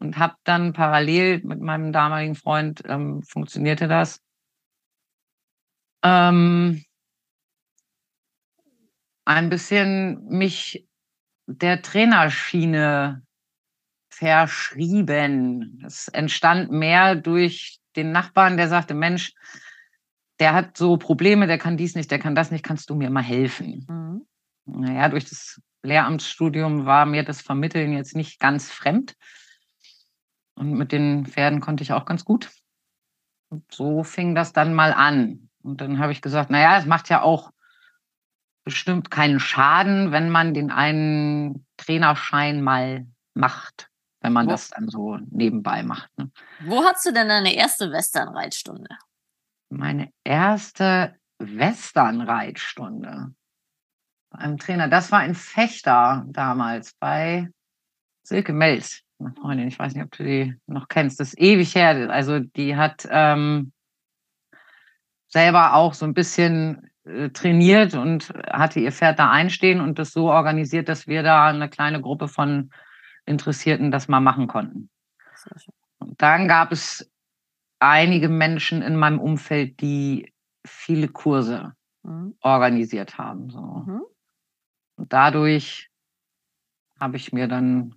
Und 0.01 0.19
habe 0.19 0.35
dann 0.43 0.73
parallel 0.73 1.43
mit 1.45 1.61
meinem 1.61 1.93
damaligen 1.93 2.35
Freund, 2.35 2.83
ähm, 2.87 3.23
funktionierte 3.23 3.87
das, 3.87 4.21
ähm, 6.03 6.83
ein 9.25 9.51
bisschen 9.51 10.25
mich 10.27 10.85
der 11.47 11.81
Trainerschiene 11.81 13.23
verschrieben. 14.11 15.79
Das 15.81 16.09
entstand 16.09 16.73
mehr 16.73 17.15
durch 17.15 17.79
den 17.95 18.11
Nachbarn, 18.11 18.57
der 18.57 18.67
sagte, 18.67 18.95
Mensch, 18.95 19.33
der 20.43 20.55
hat 20.55 20.77
so 20.77 20.97
Probleme, 20.97 21.47
der 21.47 21.57
kann 21.57 21.77
dies 21.77 21.95
nicht, 21.95 22.11
der 22.11 22.19
kann 22.19 22.35
das 22.35 22.51
nicht, 22.51 22.65
kannst 22.65 22.91
du 22.91 22.97
mir 22.97 23.11
mal 23.11 23.23
helfen? 23.23 23.87
Mhm. 23.89 24.27
Naja, 24.65 25.09
durch 25.09 25.25
das 25.25 25.63
Lehramtsstudium 25.85 26.85
war 26.85 27.07
mir 27.07 27.23
das 27.23 27.41
Vermitteln 27.41 27.93
jetzt 27.93 28.17
nicht 28.17 28.41
ganz 28.41 28.69
fremd. 28.69 29.15
Und 30.57 30.73
mit 30.73 30.91
den 30.91 31.27
Pferden 31.27 31.61
konnte 31.61 31.85
ich 31.85 31.93
auch 31.93 32.07
ganz 32.07 32.25
gut. 32.25 32.51
Und 33.51 33.73
so 33.73 34.03
fing 34.03 34.35
das 34.35 34.53
dann 34.53 34.75
mal 34.75 34.93
an. 34.93 35.49
Und 35.63 35.81
dann 35.81 36.01
habe 36.01 36.11
ich 36.11 36.23
gesagt, 36.23 36.51
naja, 36.51 36.77
es 36.77 36.87
macht 36.87 37.09
ja 37.09 37.23
auch 37.23 37.53
bestimmt 38.65 39.13
keinen 39.13 39.39
Schaden, 39.39 40.11
wenn 40.11 40.29
man 40.29 40.55
den 40.55 40.73
einen 40.73 41.65
Trainerschein 41.77 42.63
mal 42.63 43.07
macht, 43.35 43.91
wenn 44.21 44.33
man 44.33 44.47
Wo- 44.47 44.51
das 44.51 44.71
dann 44.71 44.89
so 44.89 45.19
nebenbei 45.31 45.85
macht. 45.85 46.11
Ne? 46.19 46.33
Wo 46.63 46.83
hast 46.83 47.07
du 47.07 47.13
denn 47.13 47.29
deine 47.29 47.55
erste 47.55 47.93
Westernreitstunde? 47.93 48.89
Meine 49.73 50.13
erste 50.23 51.17
Westernreitstunde 51.39 53.35
bei 54.31 54.39
einem 54.39 54.59
Trainer, 54.59 54.89
das 54.89 55.11
war 55.11 55.25
in 55.25 55.35
Fechter 55.35 56.27
damals 56.29 56.93
bei 56.95 57.49
Silke 58.23 58.53
meine 58.53 58.83
Freundin. 59.41 59.69
Ich 59.69 59.79
weiß 59.79 59.95
nicht, 59.95 60.05
ob 60.05 60.11
du 60.13 60.25
die 60.25 60.55
noch 60.67 60.89
kennst. 60.89 61.21
Das 61.21 61.29
ist 61.29 61.41
ewig 61.41 61.75
her. 61.75 62.11
Also 62.11 62.41
die 62.41 62.77
hat 62.77 63.09
ähm, 63.11 63.73
selber 65.29 65.75
auch 65.75 65.95
so 65.95 66.05
ein 66.05 66.15
bisschen 66.15 66.91
äh, 67.05 67.31
trainiert 67.31 67.95
und 67.95 68.29
hatte 68.51 68.81
ihr 68.81 68.93
Pferd 68.93 69.19
da 69.19 69.31
einstehen 69.31 69.81
und 69.81 69.99
das 69.99 70.13
so 70.13 70.31
organisiert, 70.31 70.91
dass 70.91 71.07
wir 71.07 71.23
da 71.23 71.47
eine 71.47 71.71
kleine 71.71 72.03
Gruppe 72.03 72.29
von 72.29 72.71
Interessierten 73.25 73.91
das 73.91 74.07
mal 74.07 74.21
machen 74.21 74.49
konnten. 74.49 74.91
Und 75.99 76.21
dann 76.21 76.47
gab 76.47 76.73
es 76.73 77.11
einige 77.83 78.29
Menschen 78.29 78.81
in 78.81 78.97
meinem 78.97 79.19
Umfeld, 79.21 79.81
die 79.81 80.33
viele 80.67 81.09
Kurse 81.09 81.75
Mhm. 82.05 82.37
organisiert 82.41 83.19
haben. 83.19 83.51
So. 83.51 83.61
Mhm. 83.61 84.03
Und 84.97 85.13
dadurch 85.13 85.89
habe 86.99 87.17
ich 87.17 87.33
mir 87.33 87.47
dann 87.49 87.95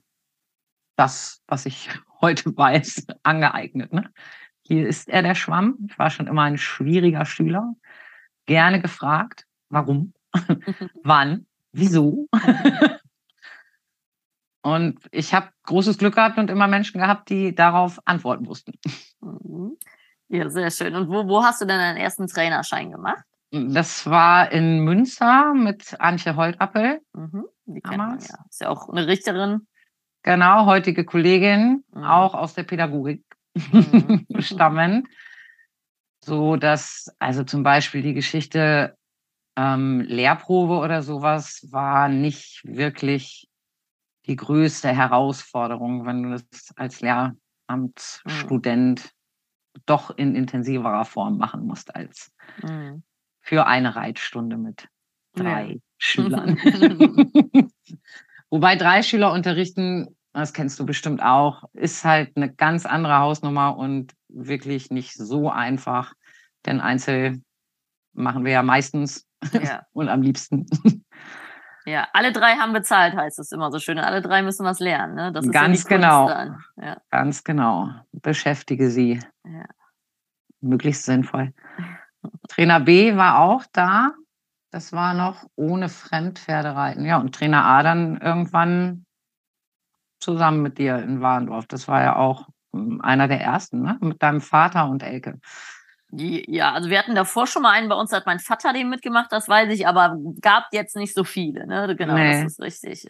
das, 0.96 1.42
was 1.48 1.66
ich 1.66 1.90
heute 2.22 2.56
weiß, 2.56 3.08
angeeignet. 3.24 3.94
Ne? 3.94 4.12
Hier 4.62 4.88
ist 4.88 5.10
er 5.10 5.22
der 5.22 5.36
Schwamm. 5.36 5.88
Ich 5.90 5.98
war 6.00 6.10
schon 6.10 6.28
immer 6.28 6.44
ein 6.44 6.58
schwieriger 6.58 7.26
Schüler. 7.26 7.74
Gerne 8.46 8.82
gefragt, 8.82 9.46
warum, 9.70 10.14
wann, 11.04 11.48
wieso. 11.72 12.28
Und 14.66 14.98
ich 15.12 15.32
habe 15.36 15.50
großes 15.68 16.00
Glück 16.00 16.16
gehabt 16.16 16.40
und 16.40 16.50
immer 16.50 16.66
Menschen 16.68 17.00
gehabt, 17.00 17.30
die 17.30 17.54
darauf 17.54 18.00
antworten 18.06 18.48
wussten. 18.48 18.74
Mhm. 19.22 19.78
Ja, 20.28 20.50
sehr 20.50 20.72
schön. 20.72 20.96
Und 20.96 21.08
wo, 21.08 21.28
wo 21.28 21.44
hast 21.44 21.62
du 21.62 21.66
denn 21.66 21.78
deinen 21.78 21.98
ersten 21.98 22.26
Trainerschein 22.26 22.92
gemacht? 22.92 23.24
Das 23.52 24.08
war 24.08 24.52
in 24.52 24.80
Münster 24.80 25.54
mit 25.54 26.02
Antje 26.02 26.36
Holtappel. 26.36 27.00
Mhm. 27.14 27.46
Die 27.68 27.80
kennt 27.80 27.98
man 27.98 28.20
ja. 28.20 28.44
Ist 28.50 28.62
ja 28.62 28.70
auch 28.70 28.90
eine 28.90 29.06
Richterin. 29.06 29.68
Genau, 30.24 30.66
heutige 30.66 31.06
Kollegin, 31.06 31.84
mhm. 31.94 32.04
auch 32.04 32.34
aus 32.34 32.56
der 32.56 32.64
Pädagogik 32.64 33.24
mhm. 33.54 34.26
stammend. 34.40 35.08
So 36.22 36.56
dass, 36.56 37.16
also 37.20 37.44
zum 37.44 37.62
Beispiel 37.62 38.02
die 38.02 38.16
Geschichte 38.16 38.98
ähm, 39.56 40.02
Lehrprobe 40.02 40.80
oder 40.80 41.04
sowas 41.04 41.68
war 41.70 42.10
nicht 42.10 42.64
wirklich 42.66 43.48
die 44.26 44.36
größte 44.36 44.90
Herausforderung, 44.90 46.06
wenn 46.06 46.24
du 46.24 46.32
das 46.32 46.74
als 46.76 47.02
Lehramtsstudent 47.02 49.04
mhm. 49.04 49.82
doch 49.86 50.18
in 50.18 50.36
intensiverer 50.36 51.06
Form 51.06 51.38
machen 51.38 51.66
musst 51.66 51.96
als 51.96 52.32
mhm. 52.62 53.04
für 53.42 53.68
eine 53.68 53.96
Reitstunde 53.96 54.58
mit 54.58 54.90
drei 55.36 55.74
ja. 55.74 55.80
Schülern. 55.98 56.58
Wobei 58.50 58.76
drei 58.76 59.04
Schüler 59.04 59.32
unterrichten, 59.32 60.18
das 60.34 60.54
kennst 60.54 60.80
du 60.80 60.86
bestimmt 60.86 61.22
auch, 61.22 61.64
ist 61.74 62.04
halt 62.04 62.36
eine 62.36 62.54
ganz 62.54 62.86
andere 62.86 63.20
Hausnummer 63.20 63.78
und 63.78 64.14
wirklich 64.28 64.92
nicht 64.92 65.14
so 65.14 65.50
einfach. 65.50 66.14
Denn 66.66 66.82
Einzel 66.82 67.42
machen 68.14 68.46
wir 68.46 68.52
ja 68.52 68.64
meistens 68.64 69.28
ja. 69.54 69.86
und 69.94 70.10
am 70.10 70.22
liebsten. 70.22 70.66
Ja, 71.86 72.08
alle 72.14 72.32
drei 72.32 72.56
haben 72.56 72.74
bezahlt, 72.74 73.16
heißt 73.16 73.38
es 73.40 73.52
immer 73.52 73.72
so 73.72 73.80
schön. 73.80 74.00
Alle 74.00 74.22
drei 74.22 74.42
müssen 74.42 74.66
was 74.66 74.80
lernen. 74.80 75.16
Ne? 75.16 75.32
Das 75.32 75.46
ist 75.46 75.52
Ganz 75.52 75.84
ja 75.84 75.90
genau. 75.90 76.30
Ja. 76.78 76.98
Ganz 77.12 77.44
genau. 77.44 77.90
Beschäftige 78.12 78.90
sie. 78.90 79.20
Ja. 79.44 79.66
Möglichst 80.62 81.04
sinnvoll. 81.04 81.54
Trainer 82.48 82.80
B 82.80 83.16
war 83.16 83.40
auch 83.40 83.64
da. 83.72 84.14
Das 84.72 84.92
war 84.94 85.14
noch 85.14 85.46
ohne 85.56 85.90
Fremdpferdereiten. 85.90 87.06
Ja, 87.06 87.18
und 87.18 87.36
Trainer 87.36 87.64
A 87.66 87.84
dann 87.84 88.18
irgendwann 88.18 89.06
zusammen 90.20 90.64
mit 90.64 90.80
dir 90.80 90.98
in 90.98 91.22
Warndorf. 91.22 91.68
Das 91.68 91.88
war 91.88 92.02
ja 92.02 92.16
auch 92.16 92.48
hm, 92.74 93.00
einer 93.02 93.28
der 93.28 93.42
ersten, 93.42 93.84
ne? 93.84 93.98
mit 94.02 94.24
deinem 94.24 94.42
Vater 94.42 94.90
und 94.90 95.04
Elke. 95.04 95.40
Ja, 96.12 96.72
also 96.72 96.90
wir 96.90 97.00
hatten 97.00 97.16
davor 97.16 97.48
schon 97.48 97.64
mal 97.64 97.72
einen 97.72 97.90
bei 97.90 97.96
uns, 97.96 98.14
hat 98.14 98.26
mein 98.26 98.40
Vater 98.40 98.74
den 98.74 98.90
mitgemacht, 98.90 99.32
das 99.32 99.50
weiß 99.50 99.74
ich, 99.74 99.88
aber 99.88 100.18
gab 100.40 100.68
jetzt 100.72 100.96
nicht 100.96 101.14
so 101.14 101.24
viele, 101.24 101.68
ne? 101.68 101.94
Genau, 101.96 102.14
nee. 102.14 102.44
das 102.44 102.54
ist 102.54 102.62
richtig. 102.62 103.08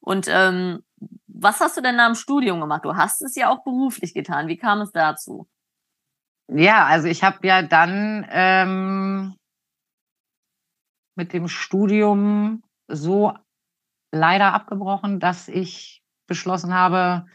Und 0.00 0.26
ähm, 0.30 0.82
was 1.26 1.60
hast 1.60 1.76
du 1.76 1.82
denn 1.82 1.96
nach 1.96 2.06
dem 2.06 2.14
Studium 2.14 2.60
gemacht? 2.60 2.84
Du 2.84 2.96
hast 2.96 3.20
es 3.20 3.34
ja 3.34 3.50
auch 3.50 3.62
beruflich 3.64 4.14
getan. 4.14 4.48
Wie 4.48 4.56
kam 4.56 4.80
es 4.80 4.92
dazu? 4.92 5.48
Ja, 6.48 6.86
also 6.86 7.08
ich 7.08 7.24
habe 7.24 7.46
ja 7.46 7.62
dann 7.62 8.26
ähm, 8.30 9.34
mit 11.16 11.32
dem 11.32 11.48
Studium 11.48 12.62
so 12.88 13.34
leider 14.12 14.54
abgebrochen, 14.54 15.20
dass 15.20 15.48
ich 15.48 16.02
beschlossen 16.26 16.72
habe, 16.72 17.26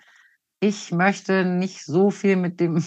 ich 0.59 0.91
möchte 0.91 1.43
nicht 1.45 1.85
so 1.85 2.11
viel 2.11 2.35
mit 2.35 2.59
dem 2.59 2.83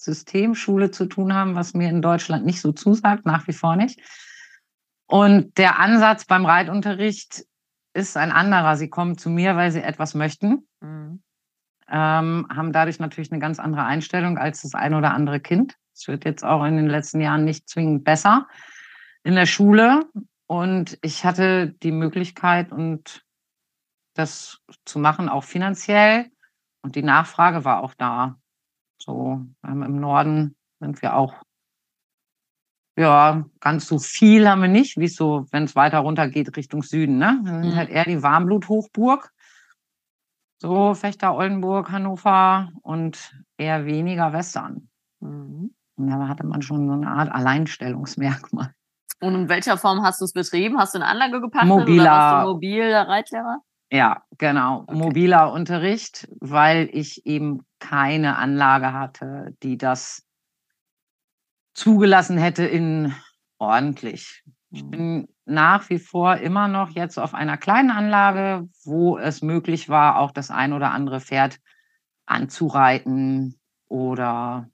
Systemschule 0.00 0.90
zu 0.90 1.06
tun 1.06 1.34
haben, 1.34 1.54
was 1.54 1.74
mir 1.74 1.90
in 1.90 2.00
Deutschland 2.00 2.46
nicht 2.46 2.60
so 2.60 2.72
zusagt, 2.72 3.26
nach 3.26 3.46
wie 3.46 3.52
vor 3.52 3.76
nicht. 3.76 4.00
Und 5.06 5.58
der 5.58 5.78
Ansatz 5.78 6.24
beim 6.24 6.46
Reitunterricht 6.46 7.44
ist 7.92 8.16
ein 8.16 8.32
anderer. 8.32 8.76
Sie 8.76 8.88
kommen 8.88 9.18
zu 9.18 9.28
mir, 9.28 9.56
weil 9.56 9.70
sie 9.70 9.82
etwas 9.82 10.14
möchten, 10.14 10.66
mhm. 10.80 11.22
ähm, 11.88 12.46
haben 12.48 12.72
dadurch 12.72 12.98
natürlich 12.98 13.30
eine 13.30 13.40
ganz 13.40 13.58
andere 13.58 13.84
Einstellung 13.84 14.38
als 14.38 14.62
das 14.62 14.74
ein 14.74 14.94
oder 14.94 15.12
andere 15.12 15.40
Kind. 15.40 15.76
Es 15.94 16.08
wird 16.08 16.24
jetzt 16.24 16.44
auch 16.44 16.64
in 16.64 16.76
den 16.76 16.88
letzten 16.88 17.20
Jahren 17.20 17.44
nicht 17.44 17.68
zwingend 17.68 18.04
besser 18.04 18.48
in 19.22 19.34
der 19.34 19.46
Schule. 19.46 20.08
Und 20.46 20.98
ich 21.02 21.24
hatte 21.24 21.74
die 21.82 21.92
Möglichkeit 21.92 22.72
und 22.72 23.22
das 24.14 24.60
zu 24.84 24.98
machen, 24.98 25.28
auch 25.28 25.44
finanziell. 25.44 26.30
Und 26.82 26.96
die 26.96 27.02
Nachfrage 27.02 27.64
war 27.64 27.82
auch 27.82 27.94
da. 27.94 28.39
So 29.02 29.44
im 29.66 30.00
Norden 30.00 30.56
sind 30.78 31.02
wir 31.02 31.16
auch, 31.16 31.34
ja, 32.98 33.44
ganz 33.60 33.86
so 33.86 33.98
viel 33.98 34.48
haben 34.48 34.62
wir 34.62 34.68
nicht, 34.68 34.98
wie 34.98 35.08
so, 35.08 35.46
wenn 35.50 35.64
es 35.64 35.74
weiter 35.74 36.00
runter 36.00 36.28
geht 36.28 36.56
Richtung 36.56 36.82
Süden. 36.82 37.18
Ne? 37.18 37.40
Wir 37.42 37.52
sind 37.52 37.70
mhm. 37.72 37.76
halt 37.76 37.90
eher 37.90 38.04
die 38.04 38.22
Warmblut-Hochburg. 38.22 39.32
So 40.58 40.92
Fechter, 40.92 41.34
Oldenburg, 41.34 41.90
Hannover 41.90 42.70
und 42.82 43.34
eher 43.56 43.86
weniger 43.86 44.34
Western. 44.34 44.90
Mhm. 45.20 45.74
Und 45.96 46.06
da 46.06 46.28
hatte 46.28 46.46
man 46.46 46.60
schon 46.60 46.86
so 46.86 46.92
eine 46.92 47.08
Art 47.10 47.32
Alleinstellungsmerkmal. 47.32 48.74
Und 49.20 49.34
in 49.34 49.48
welcher 49.48 49.76
Form 49.76 50.02
hast 50.02 50.20
du 50.20 50.24
es 50.24 50.32
betrieben? 50.32 50.78
Hast 50.78 50.94
du 50.94 50.98
eine 50.98 51.06
Anlage 51.06 51.40
gepackt 51.40 51.66
Mobiler, 51.66 52.02
oder 52.02 52.10
warst 52.10 52.46
du 52.46 52.52
mobiler 52.52 53.08
Reitlehrer? 53.08 53.58
Ja, 53.90 54.22
genau. 54.38 54.82
Okay. 54.82 54.94
Mobiler 54.94 55.52
Unterricht, 55.52 56.28
weil 56.40 56.88
ich 56.92 57.26
eben 57.26 57.66
keine 57.80 58.36
Anlage 58.36 58.92
hatte, 58.92 59.56
die 59.62 59.76
das 59.76 60.24
zugelassen 61.74 62.38
hätte 62.38 62.64
in 62.64 63.14
ordentlich. 63.58 64.44
Ich 64.70 64.84
mhm. 64.84 64.90
bin 64.90 65.28
nach 65.44 65.90
wie 65.90 65.98
vor 65.98 66.36
immer 66.36 66.68
noch 66.68 66.90
jetzt 66.90 67.18
auf 67.18 67.34
einer 67.34 67.56
kleinen 67.56 67.90
Anlage, 67.90 68.68
wo 68.84 69.18
es 69.18 69.42
möglich 69.42 69.88
war, 69.88 70.18
auch 70.18 70.30
das 70.30 70.50
ein 70.50 70.72
oder 70.72 70.92
andere 70.92 71.20
Pferd 71.20 71.58
anzureiten 72.26 73.58
oder 73.88 74.70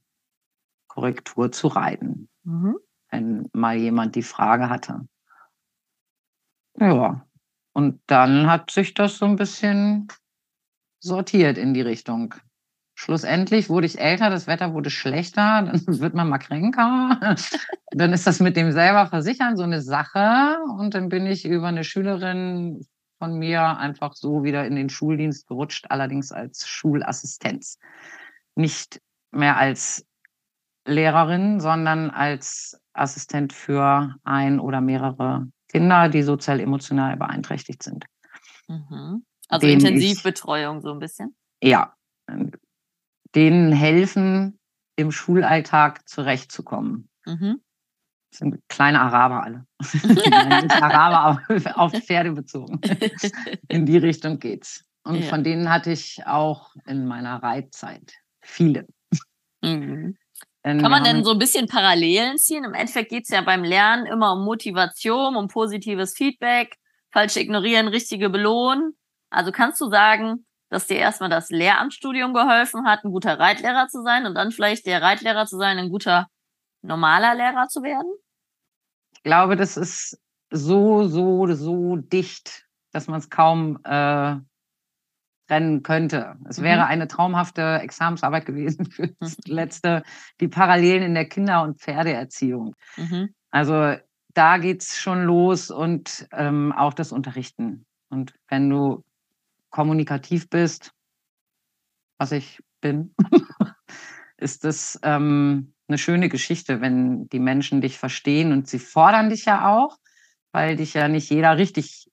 Korrektur 0.88 1.50
zu 1.52 1.68
reiten, 1.68 2.28
mhm. 2.44 2.76
wenn 3.11 3.49
mal 3.54 3.76
jemand 3.76 4.14
die 4.14 4.23
Frage 4.23 4.68
hatte. 4.68 5.08
Ja, 6.78 7.25
und 7.76 8.00
dann 8.06 8.47
hat 8.47 8.71
sich 8.71 8.95
das 8.95 9.18
so 9.18 9.26
ein 9.26 9.37
bisschen 9.37 10.09
sortiert 10.99 11.59
in 11.59 11.75
die 11.75 11.83
Richtung. 11.83 12.35
Schlussendlich 12.95 13.68
wurde 13.68 13.85
ich 13.85 14.00
älter, 14.00 14.30
das 14.30 14.47
Wetter 14.47 14.73
wurde 14.73 14.88
schlechter, 14.88 15.61
dann 15.66 15.83
wird 15.87 16.14
man 16.14 16.30
mal 16.30 16.38
kränker. 16.38 17.21
dann 17.90 18.14
ist 18.14 18.26
das 18.26 18.40
mit 18.40 18.56
dem 18.56 18.73
selber 18.73 19.09
versichern 19.09 19.59
so 19.59 19.62
eine 19.62 19.83
Sache. 19.83 20.56
Und 20.78 20.95
dann 20.95 21.11
bin 21.11 21.26
ich 21.26 21.45
über 21.45 21.66
eine 21.66 21.85
Schülerin 21.85 22.80
von 23.18 23.38
mir 23.38 23.76
einfach 23.76 24.14
so 24.14 24.42
wieder 24.42 24.66
in 24.66 24.75
den 24.75 24.88
Schuldienst 24.88 25.47
gerutscht, 25.47 25.85
allerdings 25.90 26.33
als 26.33 26.66
Schulassistenz. 26.66 27.78
Nicht 28.54 29.02
mehr 29.33 29.59
als 29.59 30.06
Lehrerin, 30.87 31.61
sondern 31.61 32.09
als 32.09 32.80
Assistent 32.95 33.52
für 33.52 34.14
ein 34.25 34.61
oder 34.61 34.80
mehrere 34.80 35.47
Kinder, 35.68 36.08
die 36.08 36.23
sozial 36.23 36.61
emotional 36.61 37.16
beeinträchtigt 37.16 37.82
sind. 37.82 38.04
Mhm. 38.68 39.25
Also 39.49 39.66
Intensivbetreuung 39.66 40.80
so 40.80 40.92
ein 40.92 40.99
bisschen? 40.99 41.37
Ja. 41.62 41.94
Denen 43.35 43.73
helfen, 43.73 44.58
im 44.96 45.12
Schulalltag 45.12 46.08
zurechtzukommen. 46.08 47.08
Mhm. 47.25 47.61
Das 48.30 48.38
sind 48.40 48.61
kleine 48.68 49.00
Araber 49.00 49.44
alle. 49.44 49.66
Nicht 49.80 50.82
Araber, 50.82 51.40
aber 51.49 51.78
auf 51.78 51.92
Pferde 51.92 52.32
bezogen. 52.32 52.80
In 53.68 53.87
die 53.87 53.99
Richtung 53.99 54.40
geht's. 54.40 54.85
Und 55.04 55.16
ja. 55.16 55.28
von 55.28 55.44
denen 55.44 55.70
hatte 55.70 55.92
ich 55.92 56.26
auch 56.26 56.75
in 56.87 57.06
meiner 57.06 57.42
Reitzeit 57.42 58.14
viele. 58.42 58.87
Mhm. 59.62 60.16
Kann 60.66 60.90
man 60.90 61.04
denn 61.04 61.23
so 61.23 61.30
ein 61.30 61.38
bisschen 61.38 61.68
Parallelen 61.68 62.38
ziehen? 62.38 62.64
Im 62.64 62.75
Endeffekt 62.75 63.11
geht 63.11 63.23
es 63.23 63.28
ja 63.28 63.40
beim 63.40 63.62
Lernen 63.62 64.04
immer 64.04 64.32
um 64.32 64.44
Motivation, 64.44 65.37
um 65.37 65.46
positives 65.46 66.14
Feedback, 66.16 66.75
falsche 67.12 67.38
ignorieren, 67.38 67.87
richtige 67.87 68.30
belohnen. 68.30 68.94
Also 69.30 69.52
kannst 69.52 69.80
du 69.80 69.88
sagen, 69.88 70.44
dass 70.68 70.88
dir 70.88 70.96
erstmal 70.96 71.30
das 71.30 71.50
Lehramtsstudium 71.50 72.35
geholfen 72.35 72.85
hat, 72.85 73.04
ein 73.04 73.12
guter 73.12 73.38
Reitlehrer 73.38 73.87
zu 73.87 74.02
sein 74.02 74.26
und 74.26 74.35
dann 74.35 74.50
vielleicht 74.50 74.87
der 74.87 75.00
Reitlehrer 75.00 75.46
zu 75.46 75.56
sein, 75.56 75.78
ein 75.78 75.88
guter 75.88 76.26
normaler 76.82 77.37
Lehrer 77.37 77.68
zu 77.68 77.82
werden? 77.85 78.12
Ich 79.12 79.23
glaube, 79.23 79.54
das 79.54 79.76
ist 79.76 80.20
so, 80.50 81.06
so, 81.06 81.46
so 81.54 81.94
dicht, 81.96 82.66
dass 82.90 83.06
man 83.06 83.20
es 83.20 83.30
kaum 83.30 83.78
äh, 83.85 84.35
trennen 85.46 85.82
könnte. 85.82 86.36
Es 86.48 86.58
mhm. 86.58 86.64
wäre 86.64 86.86
eine 86.86 87.08
traumhafte 87.08 87.80
Examensarbeit 87.80 88.46
gewesen 88.46 88.86
für 88.90 89.08
das 89.20 89.36
mhm. 89.46 89.54
letzte, 89.54 90.02
die 90.40 90.48
Parallelen 90.48 91.02
in 91.02 91.14
der 91.14 91.28
Kinder- 91.28 91.62
und 91.62 91.80
Pferdeerziehung. 91.80 92.74
Mhm. 92.96 93.30
Also 93.50 93.96
da 94.34 94.58
geht 94.58 94.82
es 94.82 94.96
schon 94.98 95.24
los 95.24 95.70
und 95.70 96.28
ähm, 96.32 96.72
auch 96.72 96.94
das 96.94 97.12
Unterrichten. 97.12 97.86
Und 98.10 98.34
wenn 98.48 98.68
du 98.68 99.04
kommunikativ 99.70 100.48
bist, 100.50 100.92
was 102.18 102.32
ich 102.32 102.60
bin, 102.80 103.14
ist 104.36 104.64
das 104.64 104.98
ähm, 105.02 105.72
eine 105.88 105.98
schöne 105.98 106.28
Geschichte, 106.28 106.80
wenn 106.80 107.28
die 107.28 107.38
Menschen 107.38 107.80
dich 107.80 107.98
verstehen 107.98 108.52
und 108.52 108.68
sie 108.68 108.78
fordern 108.78 109.30
dich 109.30 109.44
ja 109.46 109.74
auch, 109.74 109.98
weil 110.52 110.76
dich 110.76 110.94
ja 110.94 111.08
nicht 111.08 111.30
jeder 111.30 111.56
richtig 111.56 112.05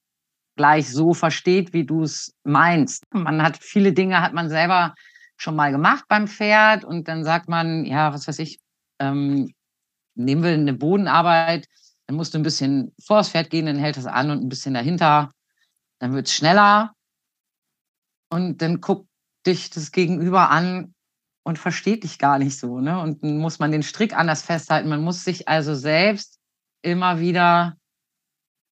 gleich 0.55 0.89
so 0.91 1.13
versteht, 1.13 1.74
wie 1.74 1.86
du 1.86 2.03
es 2.03 2.36
meinst. 2.43 3.05
Man 3.12 3.41
hat 3.41 3.57
viele 3.57 3.93
Dinge, 3.93 4.22
hat 4.22 4.33
man 4.33 4.50
selber 4.50 4.93
schon 5.38 5.55
mal 5.55 5.72
gemacht 5.72 6.05
beim 6.07 6.27
Pferd 6.27 6.86
und 6.86 7.07
dann 7.07 7.24
sagt 7.24 7.50
man, 7.50 7.86
ja, 7.86 8.13
was 8.13 8.27
weiß 8.27 8.39
ich, 8.39 8.60
ähm, 9.00 9.53
nehmen 10.15 10.43
wir 10.43 10.51
eine 10.51 10.74
Bodenarbeit, 10.74 11.67
dann 12.07 12.15
musst 12.15 12.33
du 12.33 12.39
ein 12.39 12.43
bisschen 12.43 12.93
vor 13.03 13.17
das 13.17 13.29
Pferd 13.29 13.50
gehen, 13.50 13.65
dann 13.65 13.77
hält 13.77 13.98
es 13.98 14.05
an 14.05 14.29
und 14.29 14.43
ein 14.43 14.50
bisschen 14.50 14.74
dahinter, 14.74 15.31
dann 16.00 16.13
wird 16.13 16.27
es 16.27 16.33
schneller 16.33 16.93
und 18.29 18.62
dann 18.62 18.81
guckt 18.81 19.07
dich 19.45 19.69
das 19.69 19.91
Gegenüber 19.91 20.50
an 20.50 20.93
und 21.43 21.60
versteht 21.60 22.03
dich 22.03 22.19
gar 22.19 22.39
nicht 22.39 22.57
so. 22.57 22.79
Ne? 22.79 23.00
Und 23.00 23.24
dann 23.24 23.38
muss 23.38 23.60
man 23.60 23.72
den 23.72 23.83
Strick 23.83 24.15
anders 24.15 24.41
festhalten. 24.41 24.89
Man 24.89 25.03
muss 25.03 25.24
sich 25.24 25.48
also 25.48 25.75
selbst 25.75 26.39
immer 26.81 27.19
wieder 27.19 27.77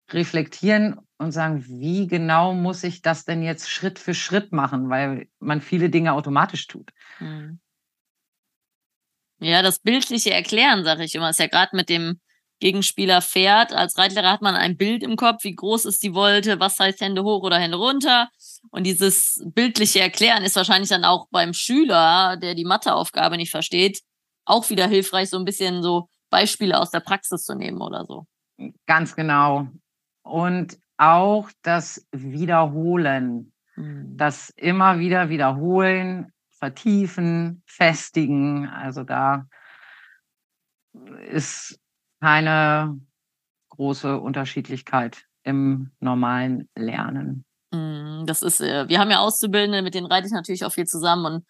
reflektieren 0.09 0.99
und 1.21 1.31
sagen, 1.31 1.63
wie 1.67 2.07
genau 2.07 2.53
muss 2.53 2.83
ich 2.83 3.01
das 3.01 3.25
denn 3.25 3.43
jetzt 3.43 3.69
Schritt 3.69 3.99
für 3.99 4.13
Schritt 4.13 4.51
machen, 4.51 4.89
weil 4.89 5.27
man 5.39 5.61
viele 5.61 5.89
Dinge 5.89 6.13
automatisch 6.13 6.67
tut. 6.67 6.91
Hm. 7.19 7.59
Ja, 9.39 9.61
das 9.61 9.79
bildliche 9.79 10.33
Erklären, 10.33 10.83
sage 10.83 11.03
ich 11.03 11.15
immer, 11.15 11.29
ist 11.29 11.39
ja 11.39 11.47
gerade 11.47 11.75
mit 11.75 11.89
dem 11.89 12.19
Gegenspieler 12.59 13.21
Pferd. 13.21 13.71
Als 13.73 13.97
Reitlehrer 13.97 14.31
hat 14.31 14.41
man 14.41 14.55
ein 14.55 14.77
Bild 14.77 15.03
im 15.03 15.15
Kopf, 15.15 15.43
wie 15.43 15.55
groß 15.55 15.85
ist 15.85 16.03
die 16.03 16.13
Wolte, 16.13 16.59
was 16.59 16.79
heißt 16.79 17.01
Hände 17.01 17.23
hoch 17.23 17.43
oder 17.43 17.57
Hände 17.57 17.77
runter. 17.77 18.29
Und 18.69 18.83
dieses 18.85 19.43
bildliche 19.45 19.99
Erklären 19.99 20.43
ist 20.43 20.55
wahrscheinlich 20.55 20.89
dann 20.89 21.05
auch 21.05 21.27
beim 21.31 21.53
Schüler, 21.53 22.37
der 22.37 22.55
die 22.55 22.65
Matheaufgabe 22.65 23.37
nicht 23.37 23.51
versteht, 23.51 24.01
auch 24.45 24.69
wieder 24.69 24.87
hilfreich, 24.87 25.29
so 25.29 25.37
ein 25.37 25.45
bisschen 25.45 25.81
so 25.83 26.07
Beispiele 26.31 26.79
aus 26.79 26.91
der 26.91 26.99
Praxis 26.99 27.43
zu 27.43 27.55
nehmen 27.55 27.81
oder 27.81 28.05
so. 28.07 28.25
Ganz 28.85 29.15
genau. 29.15 29.67
Und 30.23 30.77
auch 31.01 31.49
das 31.63 32.07
Wiederholen, 32.11 33.51
mhm. 33.75 34.15
das 34.17 34.51
immer 34.51 34.99
wieder 34.99 35.29
wiederholen, 35.29 36.31
vertiefen, 36.51 37.63
festigen. 37.65 38.67
Also 38.67 39.03
da 39.03 39.47
ist 41.31 41.79
keine 42.21 42.99
große 43.69 44.19
Unterschiedlichkeit 44.19 45.25
im 45.43 45.89
normalen 45.99 46.69
Lernen. 46.75 47.45
Mhm, 47.71 48.25
das 48.27 48.43
ist, 48.43 48.61
äh, 48.61 48.87
wir 48.87 48.99
haben 48.99 49.09
ja 49.09 49.19
Auszubildende, 49.19 49.81
mit 49.81 49.95
denen 49.95 50.05
reite 50.05 50.27
ich 50.27 50.33
natürlich 50.33 50.65
auch 50.65 50.73
viel 50.73 50.85
zusammen 50.85 51.25
und 51.25 51.45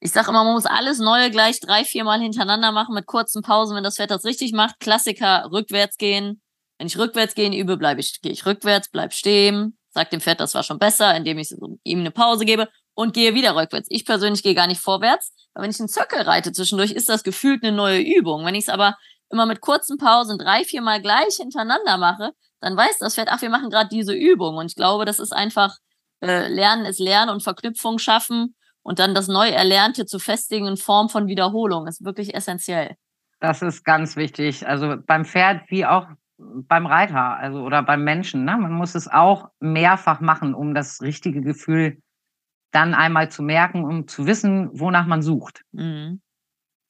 ich 0.00 0.12
sage 0.12 0.30
immer, 0.30 0.44
man 0.44 0.54
muss 0.54 0.64
alles 0.64 1.00
Neue 1.00 1.30
gleich 1.30 1.60
drei, 1.60 1.84
vier 1.84 2.04
Mal 2.04 2.20
hintereinander 2.20 2.70
machen 2.70 2.94
mit 2.94 3.06
kurzen 3.06 3.42
Pausen, 3.42 3.76
wenn 3.76 3.82
das 3.82 3.96
Pferd 3.96 4.12
das 4.12 4.24
richtig 4.24 4.52
macht. 4.52 4.78
Klassiker, 4.78 5.50
rückwärts 5.50 5.96
gehen, 5.96 6.40
wenn 6.78 6.86
ich 6.86 6.98
rückwärts 6.98 7.34
gehen 7.34 7.52
übe, 7.52 7.76
bleibe 7.76 8.00
ich, 8.00 8.20
gehe 8.22 8.32
ich 8.32 8.46
rückwärts, 8.46 8.88
bleib 8.88 9.12
stehen, 9.12 9.76
sag 9.90 10.10
dem 10.10 10.20
Pferd, 10.20 10.40
das 10.40 10.54
war 10.54 10.62
schon 10.62 10.78
besser, 10.78 11.14
indem 11.16 11.38
ich 11.38 11.54
ihm 11.82 12.00
eine 12.00 12.10
Pause 12.10 12.44
gebe 12.44 12.68
und 12.94 13.14
gehe 13.14 13.34
wieder 13.34 13.56
rückwärts. 13.56 13.88
Ich 13.90 14.04
persönlich 14.04 14.42
gehe 14.42 14.54
gar 14.54 14.66
nicht 14.66 14.80
vorwärts, 14.80 15.32
aber 15.54 15.64
wenn 15.64 15.70
ich 15.70 15.80
einen 15.80 15.88
Zirkel 15.88 16.22
reite 16.22 16.52
zwischendurch, 16.52 16.92
ist 16.92 17.08
das 17.08 17.24
gefühlt 17.24 17.64
eine 17.64 17.76
neue 17.76 18.00
Übung. 18.00 18.44
Wenn 18.44 18.54
ich 18.54 18.64
es 18.64 18.68
aber 18.68 18.96
immer 19.30 19.46
mit 19.46 19.60
kurzen 19.60 19.98
Pausen 19.98 20.38
drei, 20.38 20.64
vier 20.64 20.82
Mal 20.82 21.02
gleich 21.02 21.36
hintereinander 21.36 21.98
mache, 21.98 22.32
dann 22.60 22.76
weiß 22.76 22.98
das 22.98 23.14
Pferd, 23.14 23.28
ach, 23.30 23.42
wir 23.42 23.50
machen 23.50 23.70
gerade 23.70 23.88
diese 23.88 24.14
Übung. 24.14 24.56
Und 24.56 24.66
ich 24.66 24.74
glaube, 24.74 25.04
das 25.04 25.18
ist 25.18 25.32
einfach, 25.32 25.76
äh, 26.20 26.48
Lernen 26.48 26.86
ist 26.86 26.98
Lernen 26.98 27.30
und 27.30 27.42
Verknüpfung 27.42 27.98
schaffen 27.98 28.54
und 28.82 28.98
dann 28.98 29.14
das 29.14 29.28
neu 29.28 29.48
Erlernte 29.48 30.06
zu 30.06 30.18
festigen 30.18 30.66
in 30.66 30.76
Form 30.76 31.08
von 31.08 31.26
Wiederholung 31.26 31.86
ist 31.86 32.04
wirklich 32.04 32.34
essentiell. 32.34 32.96
Das 33.40 33.62
ist 33.62 33.84
ganz 33.84 34.16
wichtig. 34.16 34.66
Also 34.66 34.96
beim 35.06 35.24
Pferd 35.24 35.70
wie 35.70 35.86
auch 35.86 36.06
beim 36.38 36.86
Reiter, 36.86 37.36
also 37.36 37.62
oder 37.62 37.82
beim 37.82 38.04
Menschen. 38.04 38.44
Ne? 38.44 38.56
Man 38.56 38.72
muss 38.72 38.94
es 38.94 39.08
auch 39.08 39.48
mehrfach 39.60 40.20
machen, 40.20 40.54
um 40.54 40.74
das 40.74 41.02
richtige 41.02 41.40
Gefühl 41.42 42.00
dann 42.70 42.94
einmal 42.94 43.30
zu 43.30 43.42
merken, 43.42 43.84
um 43.84 44.06
zu 44.08 44.26
wissen, 44.26 44.68
wonach 44.72 45.06
man 45.06 45.22
sucht. 45.22 45.62
Mhm. 45.72 46.20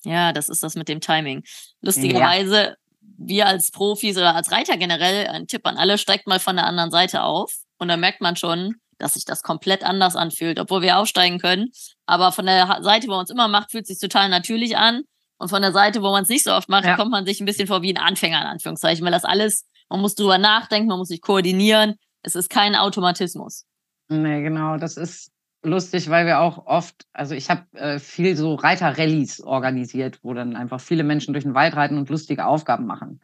Ja, 0.02 0.32
das 0.32 0.48
ist 0.48 0.62
das 0.62 0.74
mit 0.74 0.88
dem 0.88 1.00
Timing. 1.00 1.42
Lustigerweise, 1.80 2.56
ja. 2.56 2.74
wir 3.00 3.46
als 3.46 3.70
Profis 3.70 4.16
oder 4.16 4.34
als 4.34 4.52
Reiter 4.52 4.76
generell, 4.76 5.26
ein 5.28 5.46
Tipp 5.46 5.66
an 5.66 5.76
alle, 5.76 5.98
steigt 5.98 6.26
mal 6.26 6.40
von 6.40 6.56
der 6.56 6.66
anderen 6.66 6.90
Seite 6.90 7.22
auf 7.22 7.52
und 7.78 7.88
dann 7.88 8.00
merkt 8.00 8.20
man 8.20 8.37
schon, 8.37 8.76
dass 8.98 9.14
sich 9.14 9.24
das 9.24 9.42
komplett 9.42 9.84
anders 9.84 10.16
anfühlt, 10.16 10.58
obwohl 10.58 10.82
wir 10.82 10.98
aufsteigen 10.98 11.38
können. 11.38 11.68
Aber 12.06 12.32
von 12.32 12.46
der 12.46 12.80
Seite, 12.82 13.06
wo 13.08 13.12
man 13.12 13.24
es 13.24 13.30
immer 13.30 13.48
macht, 13.48 13.70
fühlt 13.70 13.84
es 13.84 13.88
sich 13.88 13.98
total 13.98 14.28
natürlich 14.28 14.76
an. 14.76 15.02
Und 15.38 15.48
von 15.48 15.62
der 15.62 15.72
Seite, 15.72 16.03
wo 16.03 16.11
man 16.11 16.24
es 16.24 16.29
nicht 16.29 16.44
so 16.44 16.53
oft 16.53 16.68
macht, 16.68 16.85
ja. 16.85 16.96
kommt 16.96 17.12
man 17.12 17.24
sich 17.24 17.40
ein 17.40 17.46
bisschen 17.46 17.68
vor 17.68 17.83
wie 17.83 17.94
ein 17.94 18.03
Anfänger, 18.03 18.40
in 18.40 18.46
Anführungszeichen, 18.46 19.05
weil 19.05 19.12
das 19.12 19.24
alles, 19.24 19.66
man 19.88 20.01
muss 20.01 20.16
drüber 20.16 20.37
nachdenken, 20.37 20.88
man 20.88 20.98
muss 20.98 21.09
sich 21.09 21.20
koordinieren. 21.20 21.94
Es 22.22 22.35
ist 22.35 22.51
kein 22.51 22.74
Automatismus. 22.74 23.64
Nee, 24.09 24.42
genau. 24.42 24.77
Das 24.77 24.96
ist 24.96 25.31
lustig, 25.62 26.11
weil 26.11 26.27
wir 26.27 26.40
auch 26.40 26.66
oft, 26.66 27.07
also 27.12 27.35
ich 27.35 27.51
habe 27.51 27.64
äh, 27.72 27.98
viel 27.98 28.37
so 28.37 28.55
Reiter-Rallies 28.55 29.40
organisiert, 29.40 30.18
wo 30.22 30.35
dann 30.35 30.57
einfach 30.57 30.81
viele 30.81 31.05
Menschen 31.05 31.35
durch 31.35 31.44
den 31.44 31.55
Wald 31.55 31.77
reiten 31.77 31.98
und 31.98 32.09
lustige 32.09 32.46
Aufgaben 32.46 32.87
machen. 32.87 33.20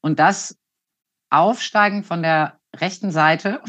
Und 0.00 0.18
das 0.18 0.56
Aufsteigen 1.30 2.04
von 2.04 2.22
der 2.22 2.58
rechten 2.76 3.10
Seite 3.10 3.60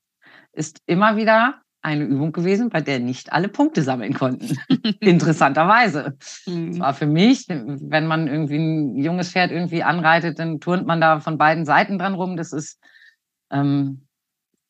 ist 0.52 0.80
immer 0.86 1.16
wieder 1.16 1.60
eine 1.84 2.04
Übung 2.04 2.32
gewesen, 2.32 2.70
bei 2.70 2.80
der 2.80 2.98
nicht 2.98 3.32
alle 3.32 3.48
Punkte 3.48 3.82
sammeln 3.82 4.14
konnten. 4.14 4.56
Interessanterweise. 5.00 6.16
Mhm. 6.46 6.80
War 6.80 6.94
für 6.94 7.06
mich, 7.06 7.46
wenn 7.48 8.06
man 8.06 8.26
irgendwie 8.26 8.56
ein 8.56 8.96
junges 8.96 9.30
Pferd 9.30 9.50
irgendwie 9.50 9.82
anreitet, 9.82 10.38
dann 10.38 10.60
turnt 10.60 10.86
man 10.86 11.00
da 11.00 11.20
von 11.20 11.36
beiden 11.36 11.66
Seiten 11.66 11.98
dran 11.98 12.14
rum. 12.14 12.36
Das 12.36 12.52
ist 12.52 12.80
ähm, 13.50 14.06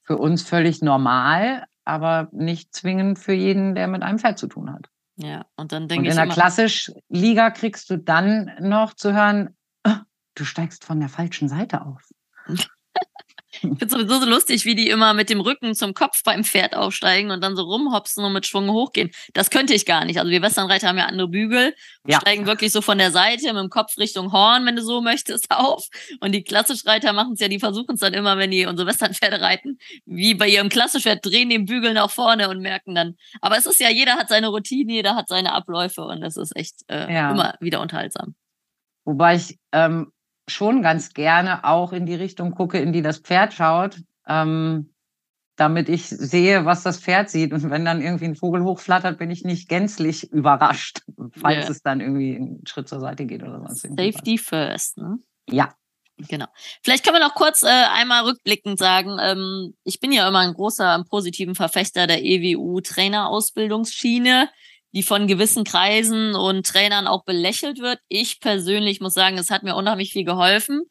für 0.03 0.18
uns 0.18 0.42
völlig 0.42 0.83
normal, 0.83 1.64
aber 1.85 2.29
nicht 2.33 2.74
zwingend 2.74 3.20
für 3.20 3.33
jeden, 3.33 3.77
der 3.77 3.87
mit 3.87 4.03
einem 4.03 4.18
Pferd 4.18 4.38
zu 4.38 4.48
tun 4.48 4.72
hat. 4.72 4.90
Ja, 5.16 5.46
und 5.55 5.70
dann 5.70 5.87
denke 5.87 6.09
ich. 6.09 6.11
In 6.11 6.16
der 6.16 6.27
Klassisch-Liga 6.27 7.50
kriegst 7.50 7.88
du 7.90 7.96
dann 7.96 8.50
noch 8.59 8.94
zu 8.94 9.14
hören, 9.14 9.57
oh, 9.87 9.94
du 10.35 10.44
steigst 10.44 10.85
von 10.85 10.98
der 10.98 11.09
falschen 11.09 11.48
Seite 11.48 11.83
auf. 11.83 12.03
Ich 13.72 13.79
finde 13.79 13.88
sowieso 13.88 14.20
so 14.20 14.27
lustig, 14.27 14.64
wie 14.64 14.74
die 14.74 14.88
immer 14.88 15.14
mit 15.14 15.31
dem 15.31 15.40
Rücken 15.40 15.74
zum 15.74 15.94
Kopf 15.94 16.22
beim 16.22 16.44
Pferd 16.44 16.77
aufsteigen 16.77 17.31
und 17.31 17.42
dann 17.42 17.57
so 17.57 17.62
rumhopsen 17.62 18.24
und 18.24 18.33
mit 18.33 18.46
Schwung 18.46 18.70
hochgehen. 18.70 19.11
Das 19.33 19.50
könnte 19.50 19.74
ich 19.74 19.87
gar 19.87 20.05
nicht. 20.05 20.18
Also 20.18 20.31
wir 20.31 20.42
Westernreiter 20.42 20.88
haben 20.88 20.98
ja 20.98 21.07
andere 21.07 21.29
Bügel, 21.29 21.74
ja. 22.07 22.20
steigen 22.20 22.46
wirklich 22.46 22.72
so 22.72 22.83
von 22.83 22.98
der 22.98 23.11
Seite 23.11 23.53
mit 23.53 23.62
dem 23.62 23.70
Kopf 23.70 23.96
Richtung 23.98 24.33
Horn, 24.33 24.66
wenn 24.66 24.77
du 24.77 24.83
so 24.83 25.00
möchtest, 25.00 25.50
auf. 25.50 25.88
Und 26.20 26.33
die 26.33 26.44
Klassischreiter 26.44 27.12
machen 27.12 27.35
es 27.35 27.40
ja, 27.40 27.48
die 27.48 27.59
versuchen 27.59 27.94
es 27.94 28.00
dann 28.00 28.14
immer, 28.14 28.38
wenn 28.38 28.50
die 28.50 28.66
unsere 28.66 28.88
Westernpferde 28.88 29.40
reiten, 29.40 29.79
wie 30.05 30.35
bei 30.35 30.48
ihrem 30.48 30.68
Klassischpferd, 30.68 31.24
drehen 31.24 31.50
den 31.50 31.64
Bügel 31.64 31.94
nach 31.94 32.11
vorne 32.11 32.48
und 32.48 32.61
merken 32.61 32.94
dann. 32.94 33.16
Aber 33.40 33.57
es 33.57 33.66
ist 33.66 33.81
ja, 33.81 33.90
jeder 33.90 34.14
hat 34.16 34.29
seine 34.29 34.48
Routine, 34.48 34.92
jeder 34.92 35.14
hat 35.14 35.29
seine 35.29 35.53
Abläufe 35.53 36.03
und 36.03 36.20
das 36.20 36.37
ist 36.37 36.55
echt 36.57 36.74
äh, 36.88 37.12
ja. 37.12 37.31
immer 37.31 37.55
wieder 37.61 37.81
unterhaltsam. 37.81 38.35
Wobei 39.05 39.37
ich 39.37 39.59
ähm, 39.72 40.12
schon 40.49 40.83
ganz 40.83 41.15
gerne 41.15 41.65
auch 41.65 41.93
in 41.93 42.07
die 42.07 42.15
Richtung 42.15 42.53
gucke, 42.53 42.79
in 42.79 42.93
die 42.93 43.03
das 43.03 43.19
Pferd 43.19 43.53
schaut, 43.53 44.01
ähm, 44.27 44.95
damit 45.57 45.89
ich 45.89 46.07
sehe, 46.07 46.65
was 46.65 46.83
das 46.83 46.99
Pferd 47.01 47.31
sieht. 47.31 47.53
Und 47.53 47.71
wenn 47.71 47.85
dann 47.85 48.03
irgendwie 48.03 48.25
ein 48.25 48.35
Vogel 48.35 48.65
hochflattert, 48.65 49.19
bin 49.19 49.31
ich 49.31 49.45
nicht 49.45 49.69
gänzlich 49.69 50.33
überrascht, 50.33 51.03
falls 51.37 51.65
yeah. 51.65 51.71
es 51.71 51.83
dann 51.83 52.01
irgendwie 52.01 52.35
einen 52.37 52.67
Schritt 52.67 52.89
zur 52.89 53.01
Seite 53.01 53.27
geht 53.27 53.43
oder 53.43 53.61
sonst 53.61 53.85
irgendwas. 53.85 54.15
Safety 54.15 54.39
first, 54.39 54.97
ne? 54.99 55.19
Ja. 55.49 55.75
Genau. 56.17 56.47
Vielleicht 56.83 57.05
können 57.05 57.17
wir 57.17 57.27
noch 57.27 57.35
kurz 57.35 57.65
äh, 57.65 57.67
einmal 57.67 58.23
rückblickend 58.23 58.79
sagen, 58.79 59.19
ähm, 59.21 59.75
ich 59.83 59.99
bin 59.99 60.13
ja 60.13 60.29
immer 60.29 60.39
ein 60.39 60.55
großer 60.55 61.05
positiven 61.11 61.57
Verfechter 61.57 62.07
der 62.07 62.25
EWU-Trainerausbildungsschiene 62.25 64.49
die 64.95 65.03
von 65.03 65.27
gewissen 65.27 65.65
Kreisen 65.65 66.35
und 66.35 66.67
Trainern 66.67 67.07
auch 67.07 67.25
belächelt 67.25 67.81
wird. 67.81 67.99
Ich 68.09 68.41
persönlich 68.41 69.01
muss 69.01 69.15
sagen, 69.15 69.37
es 69.39 69.51
hat 69.51 69.65
mir 69.65 69.75
unheimlich 69.75 70.13
viel 70.13 70.25
geholfen, 70.25 70.83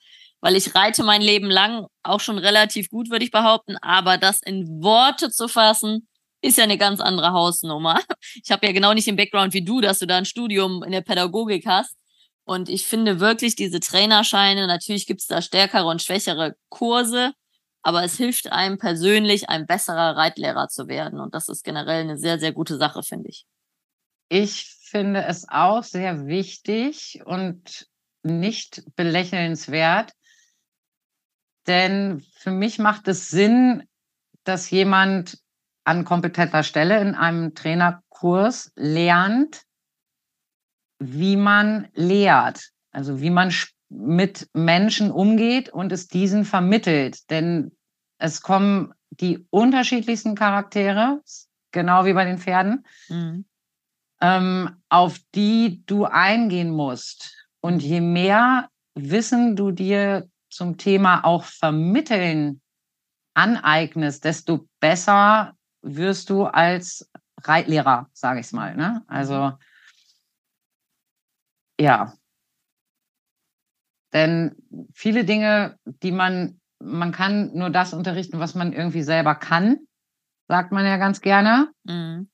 weil 0.42 0.58
ich 0.58 0.76
reite 0.76 1.04
mein 1.04 1.22
Leben 1.22 1.50
lang 1.50 1.88
auch 2.04 2.20
schon 2.20 2.38
relativ 2.38 2.90
gut, 2.90 3.10
würde 3.10 3.24
ich 3.24 3.32
behaupten. 3.32 3.78
Aber 3.78 4.18
das 4.18 4.42
in 4.42 4.84
Worte 4.84 5.30
zu 5.30 5.48
fassen, 5.48 6.10
ist 6.42 6.58
ja 6.58 6.66
eine 6.66 6.78
ganz 6.78 7.00
andere 7.00 7.32
Hausnummer. 7.32 8.00
Ich 8.44 8.52
habe 8.52 8.66
ja 8.66 8.74
genau 8.74 8.94
nicht 8.94 9.08
den 9.08 9.16
Background 9.16 9.54
wie 9.54 9.64
du, 9.64 9.80
dass 9.80 10.00
du 10.00 10.08
da 10.08 10.18
ein 10.18 10.26
Studium 10.26 10.84
in 10.84 10.92
der 10.92 11.02
Pädagogik 11.02 11.66
hast. 11.66 11.96
Und 12.46 12.68
ich 12.68 12.86
finde 12.86 13.20
wirklich 13.22 13.56
diese 13.56 13.80
Trainerscheine, 13.80 14.68
natürlich 14.68 15.06
gibt 15.06 15.22
es 15.22 15.28
da 15.28 15.42
stärkere 15.42 15.86
und 15.86 16.02
schwächere 16.02 16.56
Kurse, 16.70 17.32
aber 17.84 18.04
es 18.04 18.18
hilft 18.18 18.52
einem 18.52 18.78
persönlich, 18.78 19.50
ein 19.50 19.66
besserer 19.66 20.18
Reitlehrer 20.18 20.68
zu 20.68 20.88
werden. 20.88 21.22
Und 21.22 21.34
das 21.34 21.48
ist 21.48 21.64
generell 21.64 22.02
eine 22.02 22.18
sehr, 22.18 22.40
sehr 22.40 22.52
gute 22.52 22.78
Sache, 22.78 23.04
finde 23.04 23.30
ich. 23.30 23.46
Ich 24.36 24.76
finde 24.82 25.26
es 25.26 25.48
auch 25.48 25.84
sehr 25.84 26.26
wichtig 26.26 27.22
und 27.24 27.88
nicht 28.24 28.84
belächelnswert, 28.96 30.14
denn 31.68 32.26
für 32.40 32.50
mich 32.50 32.80
macht 32.80 33.08
es 33.08 33.30
Sinn, 33.30 33.84
dass 34.44 34.72
jemand 34.72 35.38
an 35.84 36.04
kompetenter 36.04 36.64
Stelle 36.64 37.00
in 37.00 37.14
einem 37.14 37.54
Trainerkurs 37.54 38.72
lernt, 38.76 39.62
wie 40.98 41.36
man 41.36 41.90
lehrt, 41.94 42.72
also 42.90 43.22
wie 43.22 43.30
man 43.30 43.54
mit 43.90 44.50
Menschen 44.54 45.12
umgeht 45.12 45.70
und 45.70 45.92
es 45.92 46.08
diesen 46.08 46.44
vermittelt. 46.44 47.30
Denn 47.30 47.78
es 48.18 48.42
kommen 48.42 48.96
die 49.12 49.46
unterschiedlichsten 49.52 50.34
Charaktere, 50.34 51.22
genau 51.70 52.06
wie 52.06 52.14
bei 52.14 52.26
den 52.26 52.40
Pferden, 52.40 52.84
mhm. 53.10 53.46
Ähm, 54.24 54.78
auf 54.88 55.20
die 55.36 55.84
du 55.86 56.06
eingehen 56.06 56.72
musst. 56.72 57.36
Und 57.60 57.84
je 57.84 58.02
mehr 58.02 58.70
Wissen 58.96 59.56
du 59.56 59.72
dir 59.72 60.30
zum 60.50 60.78
Thema 60.78 61.26
auch 61.26 61.44
vermitteln 61.46 62.62
aneignest, 63.34 64.24
desto 64.24 64.68
besser 64.80 65.58
wirst 65.82 66.30
du 66.30 66.46
als 66.46 67.10
Reitlehrer, 67.42 68.08
sage 68.14 68.40
ich 68.40 68.46
es 68.46 68.54
mal. 68.54 68.76
Ne? 68.76 69.04
Also 69.08 69.34
mhm. 69.34 69.58
ja. 71.80 72.14
Denn 74.14 74.56
viele 74.94 75.26
Dinge, 75.26 75.80
die 75.86 76.12
man, 76.12 76.62
man 76.80 77.12
kann 77.12 77.52
nur 77.56 77.72
das 77.72 77.94
unterrichten, 77.94 78.40
was 78.40 78.54
man 78.54 78.72
irgendwie 78.72 79.02
selber 79.02 79.34
kann, 79.34 79.80
sagt 80.48 80.72
man 80.72 80.86
ja 80.86 80.98
ganz 80.98 81.20
gerne. 81.20 81.74
Mhm. 81.84 82.30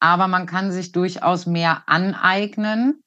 Aber 0.00 0.28
man 0.28 0.46
kann 0.46 0.70
sich 0.72 0.92
durchaus 0.92 1.46
mehr 1.46 1.82
aneignen. 1.86 3.02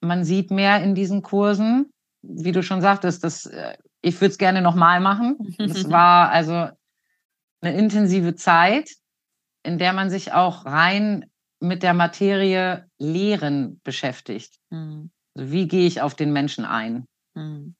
Man 0.00 0.24
sieht 0.24 0.50
mehr 0.50 0.82
in 0.82 0.94
diesen 0.94 1.22
Kursen. 1.22 1.92
Wie 2.22 2.52
du 2.52 2.62
schon 2.62 2.80
sagtest, 2.80 3.24
das, 3.24 3.46
äh, 3.46 3.76
ich 4.02 4.20
würde 4.20 4.32
es 4.32 4.38
gerne 4.38 4.62
nochmal 4.62 5.00
machen. 5.00 5.54
Es 5.58 5.88
war 5.90 6.30
also 6.30 6.68
eine 7.60 7.76
intensive 7.76 8.34
Zeit, 8.34 8.90
in 9.62 9.78
der 9.78 9.92
man 9.92 10.10
sich 10.10 10.32
auch 10.32 10.64
rein 10.64 11.26
mit 11.60 11.82
der 11.82 11.94
Materie 11.94 12.86
Lehren 12.98 13.80
beschäftigt. 13.84 14.58
Mhm. 14.70 15.10
Also 15.34 15.52
wie 15.52 15.68
gehe 15.68 15.86
ich 15.86 16.00
auf 16.00 16.14
den 16.14 16.32
Menschen 16.32 16.64
ein? 16.64 17.06
Mhm. 17.34 17.74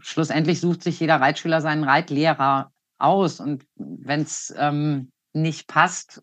Schlussendlich 0.00 0.60
sucht 0.60 0.82
sich 0.82 1.00
jeder 1.00 1.20
Reitschüler 1.20 1.60
seinen 1.60 1.84
Reitlehrer 1.84 2.70
aus. 2.98 3.40
Und 3.40 3.64
wenn 3.76 4.22
es 4.22 4.54
ähm, 4.56 5.10
nicht 5.32 5.66
passt, 5.66 6.22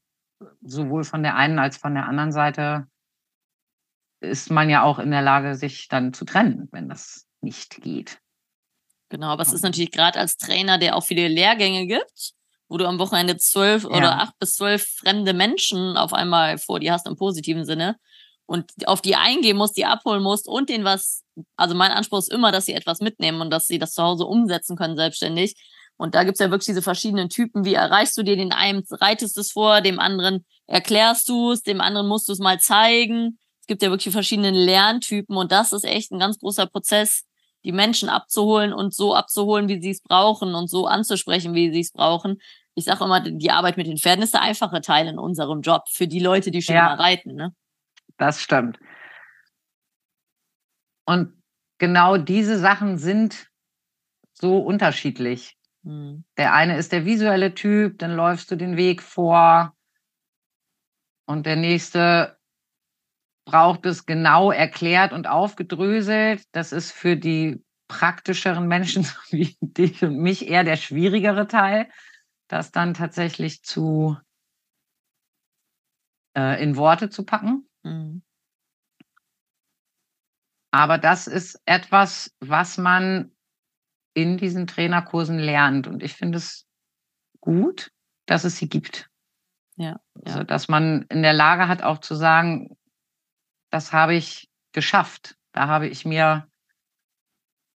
sowohl 0.61 1.03
von 1.03 1.23
der 1.23 1.35
einen 1.35 1.59
als 1.59 1.77
von 1.77 1.93
der 1.93 2.07
anderen 2.07 2.31
Seite, 2.31 2.87
ist 4.21 4.49
man 4.49 4.69
ja 4.69 4.83
auch 4.83 4.99
in 4.99 5.11
der 5.11 5.21
Lage, 5.21 5.55
sich 5.55 5.87
dann 5.87 6.13
zu 6.13 6.25
trennen, 6.25 6.67
wenn 6.71 6.89
das 6.89 7.27
nicht 7.41 7.81
geht. 7.81 8.19
Genau, 9.09 9.27
aber 9.27 9.43
es 9.43 9.53
ist 9.53 9.61
natürlich 9.61 9.91
gerade 9.91 10.19
als 10.19 10.37
Trainer, 10.37 10.77
der 10.77 10.95
auch 10.95 11.03
viele 11.03 11.27
Lehrgänge 11.27 11.85
gibt, 11.85 12.33
wo 12.67 12.77
du 12.77 12.87
am 12.87 12.97
Wochenende 12.97 13.37
zwölf 13.37 13.83
ja. 13.83 13.89
oder 13.89 14.19
acht 14.19 14.37
bis 14.39 14.55
zwölf 14.55 14.83
fremde 14.83 15.33
Menschen 15.33 15.97
auf 15.97 16.13
einmal 16.13 16.57
vor 16.57 16.79
dir 16.79 16.93
hast 16.93 17.07
im 17.07 17.15
positiven 17.15 17.65
Sinne 17.65 17.97
und 18.47 18.71
auf 18.87 19.01
die 19.01 19.15
eingehen 19.15 19.57
musst, 19.57 19.77
die 19.77 19.85
abholen 19.85 20.23
musst 20.23 20.47
und 20.47 20.69
denen 20.69 20.85
was, 20.85 21.23
also 21.55 21.75
mein 21.75 21.91
Anspruch 21.91 22.19
ist 22.19 22.31
immer, 22.31 22.51
dass 22.51 22.65
sie 22.65 22.73
etwas 22.73 22.99
mitnehmen 22.99 23.41
und 23.41 23.51
dass 23.51 23.67
sie 23.67 23.79
das 23.79 23.93
zu 23.93 24.03
Hause 24.03 24.25
umsetzen 24.25 24.75
können 24.75 24.95
selbstständig. 24.95 25.55
Und 25.97 26.15
da 26.15 26.23
gibt's 26.23 26.39
ja 26.39 26.51
wirklich 26.51 26.65
diese 26.65 26.81
verschiedenen 26.81 27.29
Typen. 27.29 27.63
Wie 27.63 27.73
erreichst 27.73 28.17
du 28.17 28.23
dir 28.23 28.35
den 28.35 28.51
einen, 28.51 28.83
reitest 28.89 29.37
es 29.37 29.51
vor, 29.51 29.81
dem 29.81 29.99
anderen 29.99 30.45
erklärst 30.67 31.29
du 31.29 31.51
es, 31.51 31.61
dem 31.61 31.81
anderen 31.81 32.07
musst 32.07 32.27
du 32.27 32.33
es 32.33 32.39
mal 32.39 32.59
zeigen. 32.59 33.39
Es 33.61 33.67
gibt 33.67 33.81
ja 33.81 33.89
wirklich 33.89 34.13
verschiedene 34.13 34.51
Lerntypen 34.51 35.35
und 35.37 35.51
das 35.51 35.71
ist 35.71 35.85
echt 35.85 36.11
ein 36.11 36.19
ganz 36.19 36.39
großer 36.39 36.67
Prozess, 36.67 37.25
die 37.63 37.71
Menschen 37.71 38.09
abzuholen 38.09 38.73
und 38.73 38.93
so 38.93 39.15
abzuholen, 39.15 39.67
wie 39.67 39.81
sie 39.81 39.91
es 39.91 40.01
brauchen 40.01 40.53
und 40.53 40.69
so 40.69 40.85
anzusprechen, 40.85 41.53
wie 41.53 41.71
sie 41.71 41.79
es 41.79 41.91
brauchen. 41.91 42.41
Ich 42.75 42.85
sage 42.85 43.03
immer, 43.03 43.21
die 43.21 43.51
Arbeit 43.51 43.77
mit 43.77 43.87
den 43.87 43.97
Pferden 43.97 44.23
ist 44.23 44.33
der 44.33 44.41
einfache 44.41 44.81
Teil 44.81 45.07
in 45.07 45.17
unserem 45.17 45.61
Job 45.61 45.83
für 45.89 46.07
die 46.07 46.19
Leute, 46.19 46.51
die 46.51 46.61
schon 46.61 46.75
ja, 46.75 46.83
mal 46.83 46.95
reiten. 46.95 47.33
Ne? 47.33 47.55
Das 48.17 48.41
stimmt. 48.41 48.77
Und 51.05 51.41
genau 51.77 52.17
diese 52.17 52.59
Sachen 52.59 52.97
sind 52.97 53.47
so 54.33 54.57
unterschiedlich. 54.57 55.57
Mhm. 55.85 56.25
Der 56.37 56.53
eine 56.53 56.77
ist 56.77 56.91
der 56.91 57.05
visuelle 57.05 57.53
Typ, 57.53 57.99
dann 57.99 58.15
läufst 58.15 58.51
du 58.51 58.55
den 58.55 58.75
Weg 58.75 59.01
vor. 59.01 59.75
Und 61.27 61.45
der 61.45 61.55
nächste 61.55 62.37
braucht 63.45 63.85
es 63.85 64.05
genau 64.05 64.51
erklärt 64.51 65.13
und 65.13 65.27
aufgedröselt. 65.27 66.43
Das 66.51 66.71
ist 66.71 66.91
für 66.91 67.15
die 67.15 67.63
praktischeren 67.87 68.67
Menschen 68.67 69.07
wie 69.29 69.55
dich 69.61 70.03
und 70.03 70.17
mich 70.17 70.47
eher 70.47 70.63
der 70.63 70.75
schwierigere 70.75 71.47
Teil, 71.47 71.87
das 72.47 72.71
dann 72.71 72.95
tatsächlich 72.95 73.63
zu 73.63 74.17
äh, 76.35 76.61
in 76.61 76.75
Worte 76.75 77.09
zu 77.09 77.25
packen. 77.25 77.69
Mhm. 77.83 78.23
Aber 80.71 80.97
das 80.97 81.27
ist 81.27 81.61
etwas, 81.65 82.35
was 82.39 82.77
man 82.77 83.34
in 84.15 84.37
diesen 84.37 84.65
Trainerkursen 84.65 85.37
lernt. 85.37 85.85
Und 85.85 86.01
ich 86.01 86.13
finde 86.13 86.39
es 86.39 86.65
gut, 87.41 87.91
dass 88.25 88.43
es 88.43 88.57
sie 88.57 88.67
gibt. 88.67 89.07
Ja, 89.75 89.87
ja. 89.87 89.99
Also, 90.25 90.43
dass 90.43 90.67
man 90.67 91.03
in 91.09 91.21
der 91.21 91.33
Lage 91.33 91.67
hat, 91.67 91.83
auch 91.83 91.99
zu 91.99 92.15
sagen, 92.15 92.75
das 93.69 93.91
habe 93.93 94.15
ich 94.15 94.49
geschafft. 94.71 95.35
Da 95.51 95.67
habe 95.67 95.87
ich 95.87 96.05
mir 96.05 96.47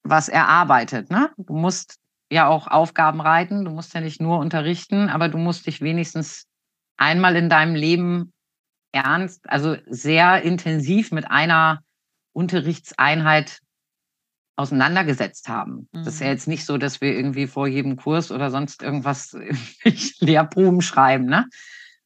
was 0.03 0.29
erarbeitet. 0.29 1.09
Ne? 1.09 1.31
Du 1.37 1.53
musst 1.53 1.99
ja 2.31 2.47
auch 2.47 2.67
Aufgaben 2.67 3.19
reiten, 3.19 3.65
du 3.65 3.71
musst 3.71 3.93
ja 3.93 4.01
nicht 4.01 4.21
nur 4.21 4.39
unterrichten, 4.39 5.09
aber 5.09 5.29
du 5.29 5.37
musst 5.37 5.65
dich 5.65 5.81
wenigstens 5.81 6.47
einmal 6.97 7.35
in 7.35 7.49
deinem 7.49 7.75
Leben 7.75 8.33
ernst, 8.91 9.49
also 9.49 9.75
sehr 9.85 10.41
intensiv 10.43 11.11
mit 11.11 11.29
einer 11.29 11.83
Unterrichtseinheit 12.33 13.59
auseinandergesetzt 14.57 15.47
haben. 15.47 15.87
Mhm. 15.91 16.03
Das 16.03 16.15
ist 16.15 16.19
ja 16.19 16.27
mhm. 16.27 16.33
jetzt 16.33 16.47
nicht 16.47 16.65
so, 16.65 16.77
dass 16.77 16.99
wir 16.99 17.13
irgendwie 17.13 17.47
vor 17.47 17.67
jedem 17.67 17.95
Kurs 17.95 18.31
oder 18.31 18.51
sonst 18.51 18.83
irgendwas 18.83 19.37
Lehrproben 20.19 20.81
schreiben, 20.81 21.25
ne? 21.25 21.47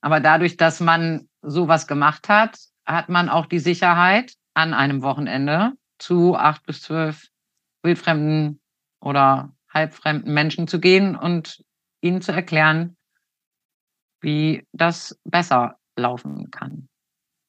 Aber 0.02 0.20
dadurch, 0.20 0.58
dass 0.58 0.80
man 0.80 1.30
sowas 1.42 1.88
gemacht 1.88 2.28
hat, 2.28 2.58
hat 2.86 3.10
man 3.10 3.30
auch 3.30 3.46
die 3.46 3.60
Sicherheit, 3.60 4.34
an 4.54 4.74
einem 4.74 5.02
Wochenende 5.02 5.74
zu 5.98 6.36
acht 6.36 6.66
bis 6.66 6.82
zwölf 6.82 7.30
wildfremden 7.84 8.60
oder 9.00 9.54
halbfremden 9.70 10.34
Menschen 10.34 10.68
zu 10.68 10.80
gehen 10.80 11.16
und 11.16 11.64
ihnen 12.02 12.22
zu 12.22 12.32
erklären, 12.34 12.98
wie 14.20 14.68
das 14.74 15.18
besser 15.24 15.78
laufen 15.96 16.52
kann. 16.52 16.90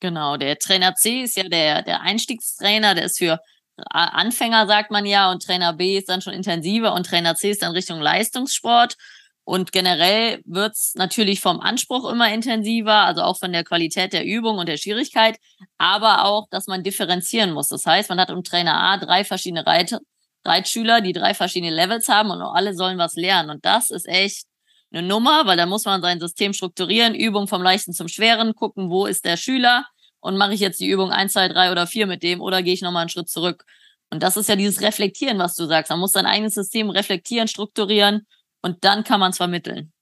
Genau, 0.00 0.36
der 0.36 0.58
Trainer 0.58 0.94
C 0.94 1.22
ist 1.22 1.36
ja 1.36 1.44
der, 1.48 1.82
der 1.82 2.02
Einstiegstrainer, 2.02 2.94
der 2.94 3.04
ist 3.04 3.18
für 3.18 3.40
Anfänger, 3.90 4.66
sagt 4.66 4.90
man 4.90 5.06
ja, 5.06 5.30
und 5.30 5.44
Trainer 5.44 5.72
B 5.72 5.98
ist 5.98 6.08
dann 6.08 6.22
schon 6.22 6.32
intensiver 6.32 6.94
und 6.94 7.06
Trainer 7.06 7.34
C 7.34 7.50
ist 7.50 7.62
dann 7.62 7.72
Richtung 7.72 8.00
Leistungssport. 8.00 8.96
Und 9.44 9.72
generell 9.72 10.40
wird's 10.44 10.94
natürlich 10.94 11.40
vom 11.40 11.60
Anspruch 11.60 12.08
immer 12.10 12.32
intensiver, 12.32 12.94
also 12.94 13.22
auch 13.22 13.38
von 13.38 13.52
der 13.52 13.64
Qualität 13.64 14.12
der 14.12 14.24
Übung 14.24 14.58
und 14.58 14.68
der 14.68 14.76
Schwierigkeit, 14.76 15.36
aber 15.78 16.24
auch, 16.24 16.46
dass 16.50 16.68
man 16.68 16.84
differenzieren 16.84 17.52
muss. 17.52 17.66
Das 17.68 17.84
heißt, 17.84 18.08
man 18.08 18.20
hat 18.20 18.30
im 18.30 18.44
Trainer 18.44 18.80
A 18.80 18.98
drei 18.98 19.24
verschiedene 19.24 19.66
Reit 19.66 19.98
Reitschüler, 20.44 21.00
die 21.00 21.12
drei 21.12 21.34
verschiedene 21.34 21.74
Levels 21.74 22.08
haben 22.08 22.30
und 22.30 22.42
alle 22.42 22.74
sollen 22.74 22.98
was 22.98 23.14
lernen. 23.14 23.50
Und 23.50 23.64
das 23.64 23.90
ist 23.90 24.08
echt 24.08 24.46
eine 24.92 25.06
Nummer, 25.06 25.46
weil 25.46 25.56
da 25.56 25.66
muss 25.66 25.84
man 25.84 26.02
sein 26.02 26.20
System 26.20 26.52
strukturieren, 26.52 27.14
Übung 27.14 27.48
vom 27.48 27.62
Leichten 27.62 27.92
zum 27.92 28.08
Schweren, 28.08 28.54
gucken, 28.54 28.90
wo 28.90 29.06
ist 29.06 29.24
der 29.24 29.36
Schüler 29.36 29.86
und 30.22 30.38
mache 30.38 30.54
ich 30.54 30.60
jetzt 30.60 30.80
die 30.80 30.88
Übung 30.88 31.10
eins, 31.10 31.34
zwei, 31.34 31.48
drei 31.48 31.70
oder 31.72 31.86
vier 31.86 32.06
mit 32.06 32.22
dem 32.22 32.40
oder 32.40 32.62
gehe 32.62 32.72
ich 32.72 32.80
nochmal 32.80 33.02
einen 33.02 33.10
Schritt 33.10 33.28
zurück. 33.28 33.64
Und 34.08 34.22
das 34.22 34.36
ist 34.36 34.48
ja 34.48 34.56
dieses 34.56 34.80
Reflektieren, 34.80 35.38
was 35.38 35.54
du 35.54 35.66
sagst. 35.66 35.90
Man 35.90 35.98
muss 35.98 36.12
sein 36.12 36.26
eigenes 36.26 36.54
System 36.54 36.90
reflektieren, 36.90 37.48
strukturieren 37.48 38.26
und 38.62 38.84
dann 38.84 39.04
kann 39.04 39.20
man 39.20 39.32
es 39.32 39.36
vermitteln. 39.36 39.92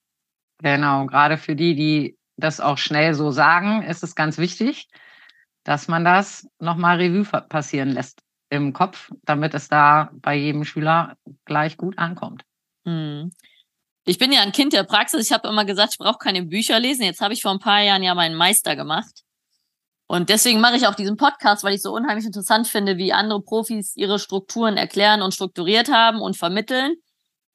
Genau, 0.59 1.07
gerade 1.07 1.39
für 1.39 1.57
die, 1.57 1.75
die 1.75 2.19
das 2.37 2.61
auch 2.61 2.77
schnell 2.77 3.15
so 3.15 3.31
sagen, 3.31 3.83
ist 3.83 4.03
es 4.03 4.15
ganz 4.15 4.37
wichtig, 4.37 4.89
dass 5.65 5.89
man 5.89 6.05
das 6.05 6.47
nochmal 6.59 6.99
Revue 6.99 7.25
passieren 7.25 7.91
lässt 7.91 8.21
im 8.51 8.73
Kopf, 8.73 9.11
damit 9.25 9.55
es 9.55 9.69
da 9.69 10.11
bei 10.13 10.35
jedem 10.35 10.65
Schüler 10.65 11.17
gleich 11.45 11.77
gut 11.77 11.97
ankommt. 11.99 12.43
Hm. 12.85 13.31
Ich 14.05 14.19
bin 14.19 14.33
ja 14.33 14.41
ein 14.43 14.53
Kind 14.53 14.73
der 14.73 14.85
Praxis. 14.85 15.27
Ich 15.27 15.33
habe 15.33 15.49
immer 15.49 15.65
gesagt, 15.65 15.93
ich 15.93 15.99
brauche 15.99 16.19
keine 16.19 16.43
Bücher 16.43 16.79
lesen. 16.79 17.05
Jetzt 17.05 17.21
habe 17.21 17.33
ich 17.33 17.43
vor 17.43 17.53
ein 17.53 17.59
paar 17.59 17.81
Jahren 17.81 18.03
ja 18.03 18.15
meinen 18.15 18.35
Meister 18.35 18.77
gemacht. 18.77 19.23
Und 20.11 20.29
deswegen 20.29 20.61
mache 20.61 20.77
ich 20.77 20.87
auch 20.87 20.97
diesen 20.97 21.17
Podcast, 21.17 21.63
weil 21.63 21.75
ich 21.75 21.83
so 21.83 21.95
unheimlich 21.95 22.27
interessant 22.27 22.67
finde, 22.67 22.97
wie 22.97 23.13
andere 23.13 23.43
Profis 23.43 23.95
ihre 23.95 24.19
Strukturen 24.19 24.77
erklären 24.77 25.23
und 25.23 25.35
strukturiert 25.35 25.91
haben 25.91 26.21
und 26.21 26.37
vermitteln. 26.37 26.97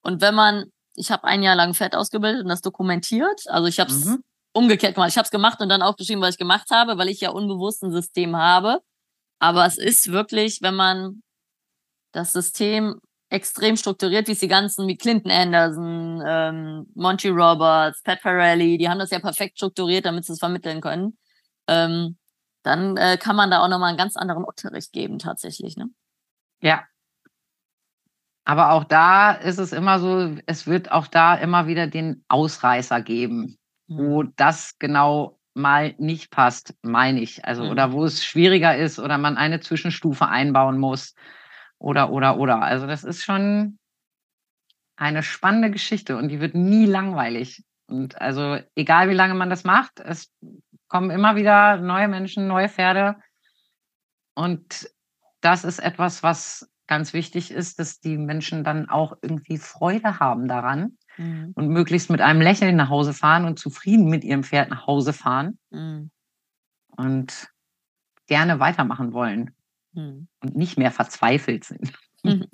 Und 0.02 0.22
wenn 0.22 0.36
man 0.36 0.66
ich 0.96 1.12
habe 1.12 1.26
ein 1.26 1.44
Jahr 1.44 1.56
lang 1.56 1.74
Fett 1.74 1.96
ausgebildet 1.96 2.44
und 2.44 2.50
das 2.50 2.62
dokumentiert. 2.62 3.44
Also 3.48 3.68
ich 3.68 3.80
habe 3.80 3.92
es 3.92 4.06
mhm. 4.06 4.24
umgekehrt 4.54 4.96
gemacht. 4.96 5.10
Ich 5.10 5.18
habe 5.18 5.26
es 5.26 5.32
gemacht 5.32 5.60
und 5.62 5.70
dann 5.70 5.82
aufgeschrieben, 5.82 6.22
was 6.22 6.36
ich 6.36 6.40
gemacht 6.40 6.70
habe, 6.72 6.98
weil 6.98 7.10
ich 7.10 7.22
ja 7.22 7.30
unbewusst 7.30 7.84
ein 7.84 7.92
System 7.92 8.36
habe. 8.36 8.80
Aber 9.40 9.66
es 9.66 9.78
ist 9.78 10.12
wirklich, 10.12 10.62
wenn 10.62 10.76
man 10.76 11.22
das 12.14 12.32
System 12.32 13.00
extrem 13.30 13.76
strukturiert, 13.76 14.28
wie 14.28 14.32
es 14.32 14.40
die 14.40 14.48
ganzen, 14.48 14.88
wie 14.88 14.98
Clinton 14.98 15.32
Anderson, 15.32 16.24
ähm, 16.26 16.86
Monty 16.96 17.30
Roberts, 17.30 18.02
Pat 18.04 18.22
Farrelly, 18.22 18.78
die 18.78 18.88
haben 18.88 19.00
das 19.00 19.12
ja 19.12 19.20
perfekt 19.20 19.58
strukturiert, 19.58 20.06
damit 20.06 20.26
sie 20.26 20.34
es 20.34 20.40
vermitteln 20.40 20.80
können. 20.80 21.18
Ähm, 21.68 22.18
dann 22.66 22.98
äh, 22.98 23.18
kann 23.18 23.36
man 23.36 23.52
da 23.52 23.60
auch 23.60 23.70
nochmal 23.70 23.90
einen 23.90 23.98
ganz 23.98 24.18
anderen 24.18 24.44
Unterricht 24.44 24.92
geben, 24.94 25.20
tatsächlich. 25.20 25.78
Ne? 25.78 25.90
Ja, 26.62 26.84
Aber 28.46 28.72
auch 28.72 28.84
da 28.84 29.32
ist 29.32 29.58
es 29.58 29.74
immer 29.74 30.00
so, 30.00 30.38
es 30.46 30.68
wird 30.68 30.92
auch 30.92 31.08
da 31.08 31.36
immer 31.36 31.68
wieder 31.68 31.88
den 31.88 32.24
Ausreißer 32.28 33.02
geben, 33.02 33.58
mhm. 33.88 33.98
wo 33.98 34.24
das 34.24 34.78
genau 34.80 35.40
mal 35.56 35.96
nicht 35.98 36.32
passt, 36.32 36.76
meine 36.84 37.22
ich. 37.22 37.46
Also, 37.46 37.64
mhm. 37.64 37.72
oder 37.72 37.92
wo 37.92 38.06
es 38.06 38.24
schwieriger 38.24 38.78
ist 38.78 39.00
oder 39.00 39.18
man 39.18 39.38
eine 39.38 39.62
Zwischenstufe 39.62 40.28
einbauen 40.28 40.78
muss. 40.78 41.16
Oder, 41.80 42.12
oder, 42.12 42.38
oder. 42.38 42.62
Also, 42.62 42.88
das 42.88 43.04
ist 43.04 43.24
schon 43.24 43.80
eine 44.98 45.24
spannende 45.24 45.72
Geschichte 45.72 46.18
und 46.18 46.30
die 46.30 46.40
wird 46.40 46.56
nie 46.56 46.86
langweilig. 46.86 47.64
Und 47.88 48.22
also, 48.22 48.60
egal 48.76 49.10
wie 49.10 49.14
lange 49.14 49.34
man 49.36 49.50
das 49.50 49.64
macht, 49.64 50.00
es 50.00 50.32
kommen 50.88 51.10
immer 51.10 51.36
wieder 51.36 51.78
neue 51.78 52.08
Menschen, 52.08 52.48
neue 52.48 52.70
Pferde. 52.70 53.16
Und 54.36 54.90
das 55.42 55.64
ist 55.64 55.80
etwas, 55.80 56.24
was 56.24 56.70
ganz 56.88 57.14
wichtig 57.14 57.52
ist, 57.52 57.80
dass 57.80 58.00
die 58.00 58.18
Menschen 58.18 58.64
dann 58.64 58.90
auch 58.90 59.18
irgendwie 59.22 59.58
Freude 59.58 60.20
haben 60.20 60.48
daran 60.48 60.98
mhm. 61.18 61.52
und 61.56 61.70
möglichst 61.70 62.10
mit 62.10 62.22
einem 62.22 62.42
Lächeln 62.42 62.76
nach 62.76 62.90
Hause 62.90 63.14
fahren 63.14 63.46
und 63.46 63.60
zufrieden 63.60 64.10
mit 64.10 64.24
ihrem 64.24 64.44
Pferd 64.44 64.70
nach 64.70 64.86
Hause 64.86 65.14
fahren 65.14 65.58
mhm. 65.72 66.12
und 66.96 67.48
gerne 68.28 68.60
weitermachen 68.60 69.14
wollen 69.14 69.56
mhm. 69.94 70.28
und 70.42 70.56
nicht 70.56 70.78
mehr 70.78 70.92
verzweifelt 70.92 71.64
sind. 71.64 71.92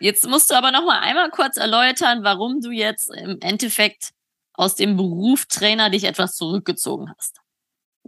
Jetzt 0.00 0.26
musst 0.28 0.50
du 0.50 0.54
aber 0.54 0.72
noch 0.72 0.84
mal 0.84 1.00
einmal 1.00 1.30
kurz 1.30 1.56
erläutern, 1.56 2.22
warum 2.22 2.60
du 2.60 2.70
jetzt 2.70 3.10
im 3.14 3.38
Endeffekt 3.40 4.12
aus 4.54 4.74
dem 4.74 4.96
Beruf 4.96 5.46
Trainer 5.46 5.90
dich 5.90 6.04
etwas 6.04 6.34
zurückgezogen 6.34 7.12
hast. 7.16 7.40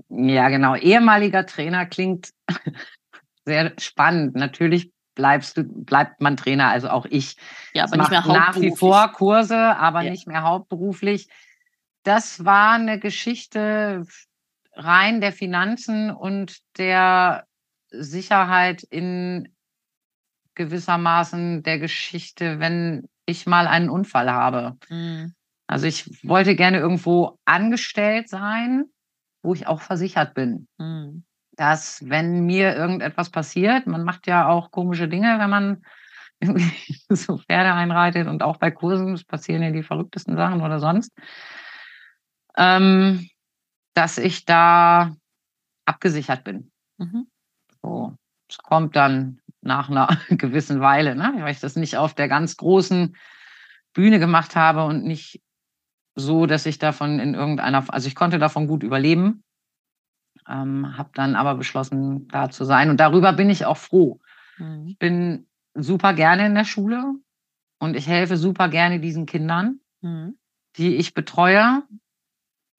Ja, 0.09 0.49
genau. 0.49 0.75
Ehemaliger 0.75 1.47
Trainer 1.47 1.87
klingt 1.87 2.31
sehr 3.45 3.73
spannend. 3.79 4.35
Natürlich 4.37 4.93
bleibst 5.15 5.57
du, 5.57 5.65
bleibt 5.65 6.21
man 6.21 6.37
Trainer, 6.37 6.69
also 6.69 6.89
auch 6.89 7.07
ich. 7.07 7.37
Ja, 7.75 7.85
aber 7.85 7.97
nicht 7.97 8.11
mehr 8.11 8.27
nach 8.27 8.61
wie 8.61 8.75
vor 8.75 9.13
Kurse, 9.13 9.57
aber 9.57 10.03
ja. 10.03 10.11
nicht 10.11 10.27
mehr 10.29 10.43
hauptberuflich. 10.43 11.29
Das 12.05 12.45
war 12.45 12.75
eine 12.75 12.99
Geschichte 12.99 14.07
rein 14.75 15.21
der 15.21 15.33
Finanzen 15.33 16.11
und 16.11 16.59
der 16.79 17.47
Sicherheit 17.91 18.85
in 18.85 19.49
gewissermaßen 20.55 21.63
der 21.63 21.79
Geschichte, 21.79 22.61
wenn 22.61 23.09
ich 23.27 23.47
mal 23.47 23.67
einen 23.67 23.91
Unfall 23.91 24.31
habe. 24.31 24.77
Mhm. 24.89 25.35
Also 25.67 25.87
ich 25.87 26.09
wollte 26.23 26.55
gerne 26.57 26.79
irgendwo 26.79 27.39
angestellt 27.45 28.29
sein, 28.29 28.85
wo 29.43 29.55
ich 29.55 29.67
auch 29.67 29.81
versichert 29.81 30.35
bin. 30.35 30.69
Mhm 30.79 31.25
dass 31.59 32.09
wenn 32.09 32.47
mir 32.47 32.77
irgendetwas 32.77 33.31
passiert, 33.31 33.89
man 33.89 34.05
macht 34.05 34.29
ja 34.29 34.47
auch 34.49 34.71
komische 34.71 35.09
Dinge, 35.09 35.39
wenn 35.41 35.51
man 35.51 35.83
so 37.09 37.39
Pferde 37.39 37.75
einreitet 37.75 38.29
und 38.29 38.45
auch 38.45 38.59
bei 38.59 38.71
Kursen 38.71 39.21
passieren 39.27 39.63
ja 39.65 39.71
die 39.73 39.83
verrücktesten 39.83 40.37
Sachen 40.37 40.63
oder 40.63 40.79
sonst, 40.79 41.13
ähm, 42.57 43.29
dass 43.93 44.19
ich 44.19 44.45
da 44.45 45.17
abgesichert 45.85 46.45
bin. 46.45 46.71
Mhm. 46.99 47.27
So, 47.83 48.17
es 48.49 48.59
kommt 48.59 48.95
dann 48.95 49.41
nach 49.61 49.91
einer 49.91 50.07
gewissen 50.29 50.81
Weile, 50.81 51.17
ne? 51.17 51.35
weil 51.41 51.51
ich 51.51 51.61
das 51.61 51.75
nicht 51.75 51.97
auf 51.97 52.15
der 52.15 52.29
ganz 52.29 52.57
großen 52.57 53.17
Bühne 53.95 54.21
gemacht 54.21 54.55
habe 54.55 54.85
und 54.85 55.03
nicht 55.03 55.43
so, 56.19 56.47
dass 56.47 56.67
ich 56.67 56.79
davon 56.79 57.21
in 57.21 57.35
irgendeiner, 57.35 57.85
also 57.93 58.09
ich 58.09 58.15
konnte 58.15 58.39
davon 58.39 58.67
gut 58.67 58.83
überleben, 58.83 59.45
ähm, 60.49 60.97
habe 60.97 61.11
dann 61.15 61.37
aber 61.37 61.55
beschlossen, 61.55 62.29
da 62.29 62.51
zu 62.51 62.65
sein. 62.65 62.91
Und 62.91 62.99
darüber 62.99 63.33
bin 63.33 63.51
ich 63.51 63.67
auch 63.67 63.77
froh. 63.77 64.21
Mhm. 64.59 64.87
Ich 64.89 64.99
bin 64.99 65.47
super 65.75 66.15
gerne 66.15 66.47
in 66.47 66.55
der 66.55 66.65
Schule 66.65 67.15
und 67.79 67.97
ich 67.97 68.09
helfe 68.09 68.37
super 68.37 68.69
gerne 68.69 69.01
diesen 69.01 69.27
Kindern, 69.27 69.81
mhm. 70.01 70.39
die 70.77 70.97
ich 70.97 71.15
betreue. 71.15 71.83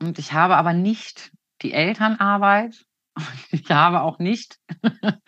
Und 0.02 0.20
ich 0.20 0.34
habe 0.34 0.58
aber 0.58 0.74
nicht 0.74 1.32
die 1.62 1.74
Elternarbeit. 1.74 2.86
Ich 3.52 3.70
habe 3.70 4.02
auch 4.02 4.20
nicht 4.20 4.60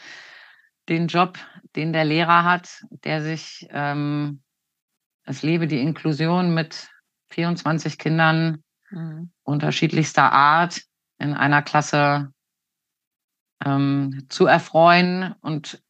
den 0.90 1.08
Job, 1.08 1.38
den 1.76 1.92
der 1.92 2.06
Lehrer 2.06 2.44
hat, 2.44 2.86
der 3.04 3.22
sich, 3.22 3.68
ähm, 3.72 4.42
es 5.26 5.44
lebe 5.44 5.68
die 5.68 5.82
Inklusion 5.82 6.54
mit 6.54 6.90
24 7.32 7.98
Kindern 7.98 8.64
mhm. 8.90 9.32
unterschiedlichster 9.44 10.32
Art 10.32 10.82
in 11.18 11.34
einer 11.34 11.62
Klasse 11.62 12.32
ähm, 13.64 14.26
zu 14.30 14.46
erfreuen 14.46 15.36
und 15.42 15.82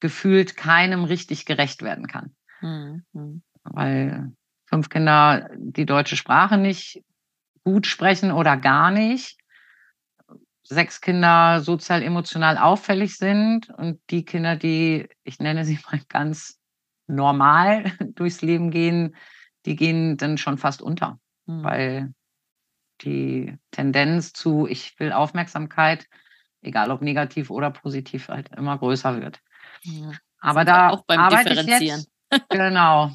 gefühlt 0.00 0.56
keinem 0.56 1.04
richtig 1.04 1.44
gerecht 1.44 1.82
werden 1.82 2.06
kann. 2.06 2.34
Mhm. 2.60 3.42
Weil 3.64 4.32
fünf 4.66 4.88
Kinder 4.88 5.50
die 5.56 5.86
deutsche 5.86 6.16
Sprache 6.16 6.56
nicht 6.56 7.02
gut 7.64 7.86
sprechen 7.86 8.32
oder 8.32 8.56
gar 8.56 8.90
nicht, 8.90 9.38
sechs 10.62 11.00
Kinder 11.00 11.60
sozial 11.60 12.02
emotional 12.02 12.56
auffällig 12.56 13.16
sind 13.16 13.68
und 13.70 14.00
die 14.10 14.24
Kinder, 14.24 14.56
die, 14.56 15.08
ich 15.24 15.40
nenne 15.40 15.64
sie 15.64 15.78
mal 15.90 16.00
ganz 16.08 16.60
normal 17.06 17.92
durchs 18.14 18.40
Leben 18.40 18.70
gehen, 18.70 19.16
die 19.66 19.76
gehen 19.76 20.16
dann 20.16 20.38
schon 20.38 20.58
fast 20.58 20.82
unter, 20.82 21.18
mhm. 21.46 21.64
weil 21.64 22.14
die 23.02 23.56
Tendenz 23.70 24.32
zu, 24.32 24.66
ich 24.66 24.98
will 24.98 25.12
Aufmerksamkeit, 25.12 26.06
egal 26.62 26.90
ob 26.90 27.02
negativ 27.02 27.50
oder 27.50 27.70
positiv, 27.70 28.28
halt 28.28 28.50
immer 28.56 28.78
größer 28.78 29.20
wird. 29.20 29.40
Ja, 29.82 30.12
Aber 30.40 30.64
da 30.64 30.90
auch 30.90 31.04
beim 31.06 31.20
arbeite 31.20 31.50
Differenzieren. 31.50 32.04
Ich 32.30 32.38
jetzt, 32.38 32.48
genau. 32.50 33.10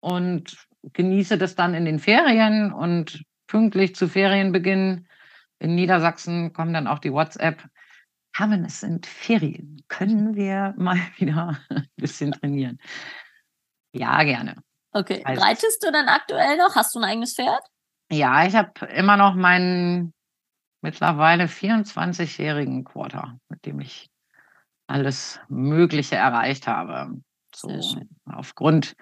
Und 0.00 0.56
genieße 0.92 1.36
das 1.36 1.54
dann 1.54 1.74
in 1.74 1.84
den 1.84 1.98
Ferien 1.98 2.72
und 2.72 3.22
pünktlich 3.46 3.94
zu 3.94 4.08
Ferienbeginn 4.08 5.06
in 5.58 5.74
Niedersachsen 5.74 6.52
kommen 6.52 6.72
dann 6.72 6.86
auch 6.86 6.98
die 6.98 7.12
WhatsApp. 7.12 7.62
Haben 8.34 8.64
es 8.64 8.80
sind 8.80 9.06
Ferien. 9.06 9.82
Können 9.88 10.34
wir 10.34 10.74
mal 10.78 10.98
wieder 11.18 11.58
ein 11.68 11.86
bisschen 11.96 12.32
trainieren? 12.32 12.78
Ja, 13.92 14.22
gerne. 14.22 14.62
Okay. 14.92 15.22
Also, 15.24 15.42
Reitest 15.42 15.84
du 15.84 15.92
dann 15.92 16.08
aktuell 16.08 16.56
noch? 16.56 16.74
Hast 16.74 16.94
du 16.94 16.98
ein 16.98 17.04
eigenes 17.04 17.34
Pferd? 17.34 17.62
Ja, 18.10 18.44
ich 18.44 18.54
habe 18.54 18.86
immer 18.86 19.16
noch 19.16 19.34
meinen 19.34 20.12
mittlerweile 20.80 21.44
24-jährigen 21.44 22.84
Quarter, 22.84 23.38
mit 23.48 23.64
dem 23.66 23.80
ich 23.80 24.10
alles 24.88 25.38
Mögliche 25.48 26.16
erreicht 26.16 26.66
habe. 26.66 27.20
So, 27.54 28.02
aufgrund 28.26 28.96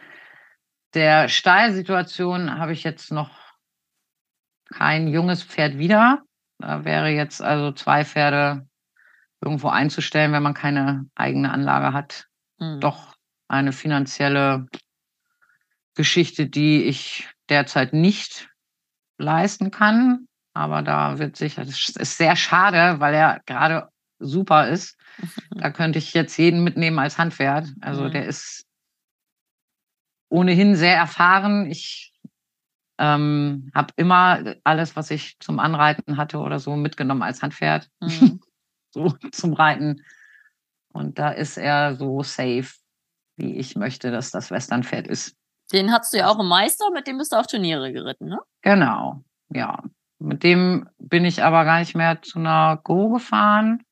der 0.94 1.28
Stallsituation 1.28 2.58
habe 2.58 2.72
ich 2.72 2.82
jetzt 2.82 3.12
noch 3.12 3.30
kein 4.70 5.08
junges 5.08 5.42
Pferd 5.42 5.78
wieder. 5.78 6.22
Da 6.58 6.84
wäre 6.84 7.08
jetzt 7.08 7.40
also 7.40 7.72
zwei 7.72 8.04
Pferde 8.04 8.66
irgendwo 9.40 9.68
einzustellen, 9.68 10.32
wenn 10.32 10.42
man 10.42 10.54
keine 10.54 11.06
eigene 11.14 11.52
Anlage 11.52 11.92
hat. 11.92 12.26
Mhm. 12.58 12.80
Doch 12.80 13.14
eine 13.48 13.72
finanzielle 13.72 14.66
Geschichte, 15.98 16.46
die 16.46 16.84
ich 16.84 17.28
derzeit 17.48 17.92
nicht 17.92 18.48
leisten 19.18 19.72
kann. 19.72 20.28
Aber 20.54 20.82
da 20.82 21.18
wird 21.18 21.36
sicher, 21.36 21.64
das 21.64 21.88
ist 21.88 22.16
sehr 22.16 22.36
schade, 22.36 23.00
weil 23.00 23.14
er 23.14 23.42
gerade 23.46 23.88
super 24.20 24.68
ist. 24.68 24.96
Da 25.50 25.70
könnte 25.70 25.98
ich 25.98 26.14
jetzt 26.14 26.36
jeden 26.36 26.62
mitnehmen 26.62 27.00
als 27.00 27.18
Handpferd. 27.18 27.66
Also 27.80 28.04
mhm. 28.04 28.12
der 28.12 28.26
ist 28.26 28.64
ohnehin 30.28 30.76
sehr 30.76 30.94
erfahren. 30.94 31.68
Ich 31.68 32.12
ähm, 32.98 33.72
habe 33.74 33.92
immer 33.96 34.54
alles, 34.62 34.94
was 34.94 35.10
ich 35.10 35.36
zum 35.40 35.58
Anreiten 35.58 36.16
hatte 36.16 36.38
oder 36.38 36.60
so, 36.60 36.76
mitgenommen 36.76 37.22
als 37.22 37.42
Handpferd. 37.42 37.90
Mhm. 38.00 38.40
so 38.90 39.10
zum 39.32 39.52
Reiten. 39.52 40.04
Und 40.92 41.18
da 41.18 41.30
ist 41.30 41.58
er 41.58 41.96
so 41.96 42.22
safe, 42.22 42.68
wie 43.36 43.56
ich 43.56 43.74
möchte, 43.74 44.12
dass 44.12 44.30
das 44.30 44.52
Westernpferd 44.52 45.08
ist. 45.08 45.34
Den 45.72 45.92
hattest 45.92 46.12
du 46.12 46.18
ja 46.18 46.28
auch 46.28 46.38
im 46.38 46.48
Meister, 46.48 46.90
mit 46.92 47.06
dem 47.06 47.18
bist 47.18 47.32
du 47.32 47.36
auf 47.36 47.46
Turniere 47.46 47.92
geritten, 47.92 48.28
ne? 48.28 48.40
Genau, 48.62 49.22
ja. 49.50 49.82
Mit 50.18 50.42
dem 50.42 50.88
bin 50.98 51.24
ich 51.24 51.44
aber 51.44 51.64
gar 51.64 51.78
nicht 51.78 51.94
mehr 51.94 52.20
zu 52.22 52.38
einer 52.38 52.80
Go 52.82 53.10
gefahren. 53.10 53.84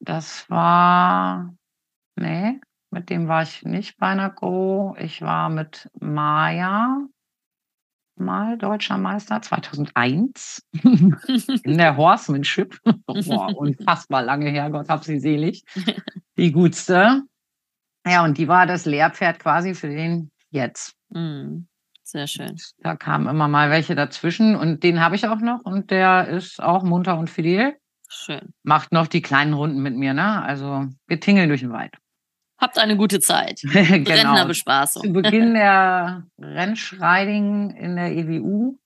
Das 0.00 0.50
war, 0.50 1.54
nee, 2.16 2.60
mit 2.90 3.08
dem 3.08 3.28
war 3.28 3.42
ich 3.42 3.62
nicht 3.62 3.98
bei 3.98 4.08
einer 4.08 4.30
Go. 4.30 4.96
Ich 4.98 5.22
war 5.22 5.48
mit 5.48 5.88
Maya 6.00 7.06
mal 8.16 8.58
deutscher 8.58 8.98
Meister 8.98 9.40
2001 9.42 10.62
in 10.82 11.78
der 11.78 11.96
Horsemanship. 11.96 12.78
Boah, 13.06 13.48
unfassbar 13.56 14.22
lange 14.22 14.50
her, 14.50 14.70
Gott 14.70 14.88
hab 14.88 15.04
sie 15.04 15.18
selig. 15.18 15.62
Die 16.36 16.52
gutste. 16.52 17.22
Ja, 18.06 18.24
und 18.24 18.38
die 18.38 18.48
war 18.48 18.66
das 18.66 18.84
Lehrpferd 18.84 19.38
quasi 19.38 19.74
für 19.74 19.88
den 19.88 20.30
jetzt. 20.50 20.94
Mm, 21.10 21.66
sehr 22.02 22.26
schön. 22.26 22.56
Da 22.78 22.96
kamen 22.96 23.28
immer 23.28 23.48
mal 23.48 23.70
welche 23.70 23.94
dazwischen 23.94 24.56
und 24.56 24.82
den 24.82 25.00
habe 25.00 25.16
ich 25.16 25.26
auch 25.26 25.40
noch 25.40 25.60
und 25.64 25.90
der 25.90 26.28
ist 26.28 26.62
auch 26.62 26.82
munter 26.82 27.18
und 27.18 27.30
fidel. 27.30 27.76
Schön. 28.08 28.52
Macht 28.62 28.92
noch 28.92 29.06
die 29.06 29.22
kleinen 29.22 29.54
Runden 29.54 29.82
mit 29.82 29.96
mir, 29.96 30.12
ne? 30.12 30.42
Also 30.42 30.86
wir 31.06 31.20
tingeln 31.20 31.48
durch 31.48 31.60
den 31.60 31.72
Wald. 31.72 31.94
Habt 32.58 32.78
eine 32.78 32.96
gute 32.96 33.20
Zeit. 33.20 33.60
genau. 33.62 34.10
Rentnerbespaßung. 34.10 35.02
Zu 35.02 35.12
Beginn 35.12 35.54
der 35.54 36.26
Rennschreiding 36.38 37.70
in 37.70 37.96
der 37.96 38.12
EWU 38.12 38.78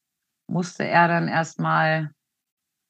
musste 0.47 0.85
er 0.85 1.09
dann 1.09 1.29
erstmal 1.29 2.13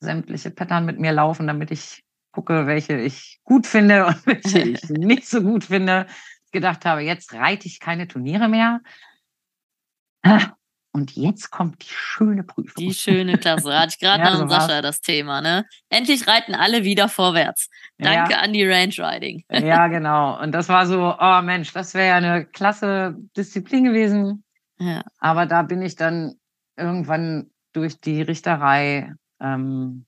sämtliche 0.00 0.50
Pattern 0.50 0.84
mit 0.84 1.00
mir 1.00 1.12
laufen, 1.12 1.46
damit 1.46 1.70
ich 1.70 2.04
gucke, 2.36 2.66
welche 2.66 2.98
ich 3.00 3.40
gut 3.44 3.66
finde 3.66 4.06
und 4.06 4.26
welche 4.26 4.60
ich 4.60 4.82
nicht 4.90 5.26
so 5.26 5.40
gut 5.40 5.64
finde. 5.64 6.06
Gedacht 6.52 6.84
habe, 6.84 7.00
jetzt 7.00 7.32
reite 7.34 7.66
ich 7.66 7.80
keine 7.80 8.06
Turniere 8.06 8.48
mehr. 8.48 8.80
Und 10.92 11.14
jetzt 11.14 11.50
kommt 11.50 11.82
die 11.82 11.92
schöne 11.92 12.42
Prüfung. 12.42 12.74
Die 12.78 12.94
schöne 12.94 13.36
Klasse. 13.36 13.78
Hatte 13.78 13.90
ich 13.90 13.98
gerade 14.00 14.22
ja, 14.22 14.30
noch 14.30 14.38
so 14.38 14.48
Sascha 14.48 14.80
das 14.80 15.00
Thema, 15.00 15.40
ne? 15.40 15.66
Endlich 15.90 16.26
reiten 16.26 16.54
alle 16.54 16.84
wieder 16.84 17.08
vorwärts. 17.08 17.68
Danke 17.98 18.32
ja. 18.32 18.38
an 18.38 18.52
die 18.52 18.66
Range 18.66 18.94
Riding. 18.96 19.44
Ja, 19.50 19.88
genau. 19.88 20.40
Und 20.40 20.52
das 20.52 20.68
war 20.68 20.86
so, 20.86 21.14
oh 21.18 21.42
Mensch, 21.42 21.72
das 21.72 21.94
wäre 21.94 22.08
ja 22.08 22.16
eine 22.16 22.46
klasse 22.46 23.16
Disziplin 23.36 23.84
gewesen. 23.84 24.44
Ja. 24.78 25.02
Aber 25.18 25.46
da 25.46 25.62
bin 25.62 25.82
ich 25.82 25.96
dann 25.96 26.36
irgendwann 26.76 27.50
durch 27.72 28.00
die 28.00 28.22
Richterei 28.22 29.12
ähm, 29.40 30.06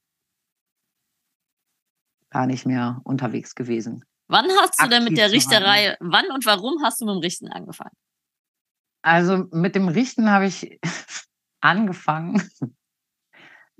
gar 2.30 2.46
nicht 2.46 2.66
mehr 2.66 3.00
unterwegs 3.04 3.54
gewesen. 3.54 4.04
Wann 4.28 4.46
hast 4.60 4.80
du 4.82 4.88
denn 4.88 5.04
mit 5.04 5.16
der 5.16 5.32
Richterei, 5.32 5.96
wann 6.00 6.30
und 6.30 6.44
warum 6.44 6.82
hast 6.82 7.00
du 7.00 7.06
mit 7.06 7.14
dem 7.14 7.20
Richten 7.20 7.48
angefangen? 7.48 7.96
Also 9.02 9.46
mit 9.52 9.74
dem 9.74 9.88
Richten 9.88 10.30
habe 10.30 10.46
ich 10.46 10.78
angefangen. 11.60 12.42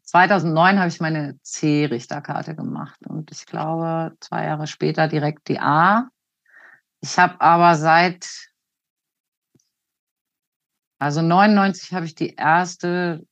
2009 0.05 0.79
habe 0.79 0.89
ich 0.89 1.01
meine 1.01 1.39
C-Richterkarte 1.43 2.57
gemacht 2.57 2.99
und 3.07 3.31
ich 3.31 3.45
glaube 3.45 4.17
zwei 4.21 4.47
Jahre 4.47 4.67
später 4.67 5.07
direkt 5.07 5.49
die 5.49 5.61
A. 5.61 6.09
Ich 7.01 7.19
habe 7.19 7.39
aber 7.43 7.75
seit, 7.75 8.27
also 10.99 11.21
99 11.21 11.93
habe 11.93 12.07
ich 12.07 12.15
die 12.15 12.35
erste 12.35 13.27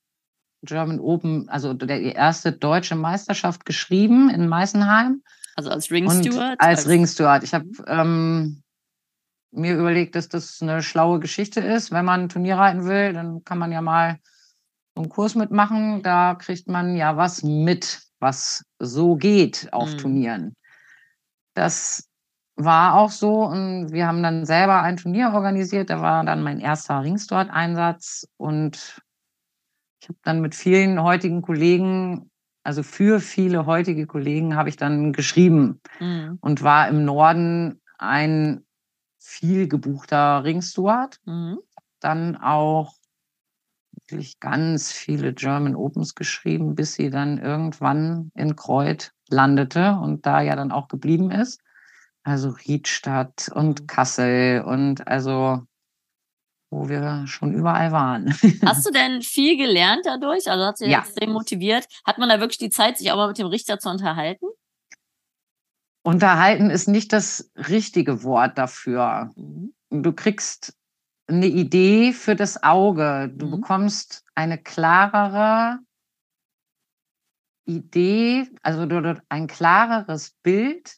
German 0.62 1.01
Open, 1.01 1.49
also 1.49 1.75
die 1.75 2.12
erste 2.12 2.53
deutsche 2.53 2.97
Meisterschaft 2.97 3.64
geschrieben 3.64 4.31
in 4.31 4.49
Meißenheim. 4.49 5.23
Also 5.57 5.71
als 5.71 5.90
Ringsteward? 5.90 6.61
Als, 6.61 6.81
als 6.81 6.88
Ringsteward. 6.88 7.42
Ich 7.42 7.55
habe 7.55 7.66
ähm, 7.87 8.62
mir 9.53 9.77
überlegt, 9.77 10.14
dass 10.14 10.29
das 10.29 10.61
eine 10.61 10.83
schlaue 10.83 11.19
Geschichte 11.21 11.61
ist. 11.61 11.90
Wenn 11.90 12.05
man 12.05 12.23
ein 12.23 12.29
Turnier 12.29 12.59
reiten 12.59 12.85
will, 12.85 13.12
dann 13.12 13.42
kann 13.45 13.59
man 13.59 13.73
ja 13.73 13.81
mal 13.81 14.19
so 14.95 15.03
einen 15.03 15.09
Kurs 15.09 15.35
mitmachen. 15.35 16.03
Da 16.03 16.35
kriegt 16.35 16.69
man 16.69 16.97
ja 16.97 17.16
was 17.16 17.42
mit, 17.42 18.03
was 18.19 18.64
so 18.79 19.16
geht 19.16 19.69
auf 19.73 19.92
mhm. 19.92 19.99
Turnieren. 19.99 20.57
Das 21.55 22.09
war 22.57 22.95
auch 22.95 23.11
so 23.11 23.45
und 23.45 23.92
wir 23.92 24.07
haben 24.07 24.23
dann 24.23 24.47
selber 24.47 24.83
ein 24.83 24.97
Turnier 24.97 25.33
organisiert. 25.33 25.90
Da 25.90 26.01
war 26.01 26.25
dann 26.25 26.42
mein 26.42 26.61
erster 26.61 27.03
Ringstort-Einsatz 27.03 28.27
und 28.37 29.03
ich 30.07 30.11
habe 30.11 30.21
dann 30.23 30.40
mit 30.40 30.55
vielen 30.55 31.03
heutigen 31.03 31.42
Kollegen, 31.42 32.31
also 32.62 32.85
für 32.85 33.19
viele 33.19 33.66
heutige 33.66 34.07
Kollegen, 34.07 34.55
habe 34.55 34.69
ich 34.69 34.77
dann 34.77 35.12
geschrieben 35.12 35.81
mhm. 35.99 36.38
und 36.40 36.62
war 36.62 36.87
im 36.87 37.05
Norden 37.05 37.81
ein 37.99 38.64
viel 39.19 39.66
gebuchter 39.66 40.45
Ringsteward. 40.45 41.19
Mhm. 41.25 41.59
Dann 41.99 42.37
auch 42.37 42.95
wirklich 44.07 44.38
ganz 44.38 44.92
viele 44.92 45.35
German 45.35 45.75
Opens 45.75 46.14
geschrieben, 46.14 46.77
bis 46.77 46.95
sie 46.95 47.11
dann 47.11 47.38
irgendwann 47.38 48.31
in 48.37 48.55
Kreuth 48.55 49.11
landete 49.29 49.99
und 50.01 50.25
da 50.25 50.40
ja 50.40 50.55
dann 50.55 50.71
auch 50.71 50.87
geblieben 50.87 51.33
ist. 51.33 51.61
Also 52.23 52.51
Riedstadt 52.51 53.51
und 53.53 53.81
mhm. 53.81 53.87
Kassel 53.88 54.62
und 54.62 55.09
also 55.09 55.66
wo 56.70 56.88
wir 56.88 57.26
schon 57.26 57.52
überall 57.52 57.92
waren. 57.92 58.35
Hast 58.64 58.87
du 58.87 58.90
denn 58.90 59.22
viel 59.22 59.57
gelernt 59.57 60.05
dadurch? 60.05 60.50
Also 60.50 60.64
hat 60.64 60.79
sie 60.79 60.87
ja. 60.87 61.00
extrem 61.00 61.33
motiviert? 61.33 61.87
Hat 62.05 62.18
man 62.18 62.29
da 62.29 62.40
wirklich 62.40 62.59
die 62.59 62.70
Zeit, 62.70 62.98
sich 62.98 63.11
auch 63.12 63.16
mal 63.16 63.29
mit 63.29 63.38
dem 63.38 63.46
Richter 63.46 63.79
zu 63.79 63.88
unterhalten? 63.88 64.46
Unterhalten 66.02 66.70
ist 66.70 66.87
nicht 66.88 67.12
das 67.12 67.50
richtige 67.57 68.22
Wort 68.22 68.59
dafür. 68.59 69.33
Mhm. 69.37 69.74
Du 69.90 70.12
kriegst 70.12 70.76
eine 71.26 71.46
Idee 71.46 72.12
für 72.12 72.37
das 72.37 72.62
Auge. 72.62 73.33
Du 73.35 73.46
mhm. 73.46 73.50
bekommst 73.52 74.24
eine 74.35 74.59
klarere 74.59 75.81
Idee, 77.64 78.48
also 78.62 78.87
ein 79.29 79.46
klareres 79.48 80.37
Bild, 80.42 80.96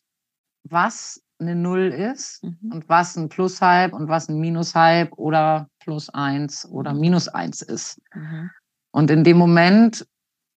was 0.65 1.23
eine 1.41 1.55
Null 1.55 1.89
ist 1.89 2.43
mhm. 2.43 2.73
und 2.73 2.89
was 2.89 3.17
ein 3.17 3.29
Plus 3.29 3.61
halb 3.61 3.93
und 3.93 4.09
was 4.09 4.29
ein 4.29 4.39
Minus 4.39 4.75
halb 4.75 5.13
oder 5.17 5.69
Plus 5.81 6.09
eins 6.11 6.67
oder 6.67 6.93
mhm. 6.93 7.01
Minus 7.01 7.29
eins 7.29 7.63
ist. 7.63 8.01
Mhm. 8.15 8.51
Und 8.91 9.11
in 9.11 9.25
dem 9.25 9.37
Moment, 9.37 10.07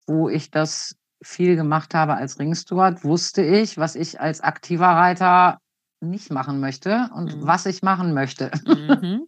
wo 0.08 0.30
ich 0.30 0.52
das 0.52 0.96
viel 1.22 1.56
gemacht 1.56 1.94
habe 1.94 2.16
als 2.16 2.40
Ringsteward, 2.40 3.04
wusste 3.04 3.44
ich, 3.44 3.78
was 3.78 3.96
ich 3.96 4.22
als 4.22 4.42
aktiver 4.42 4.88
Reiter 4.88 5.60
nicht 6.02 6.32
machen 6.32 6.60
möchte 6.60 7.10
und 7.14 7.36
mhm. 7.36 7.46
was 7.48 7.66
ich 7.66 7.82
machen 7.82 8.14
möchte. 8.14 8.52
Mhm. 8.66 9.28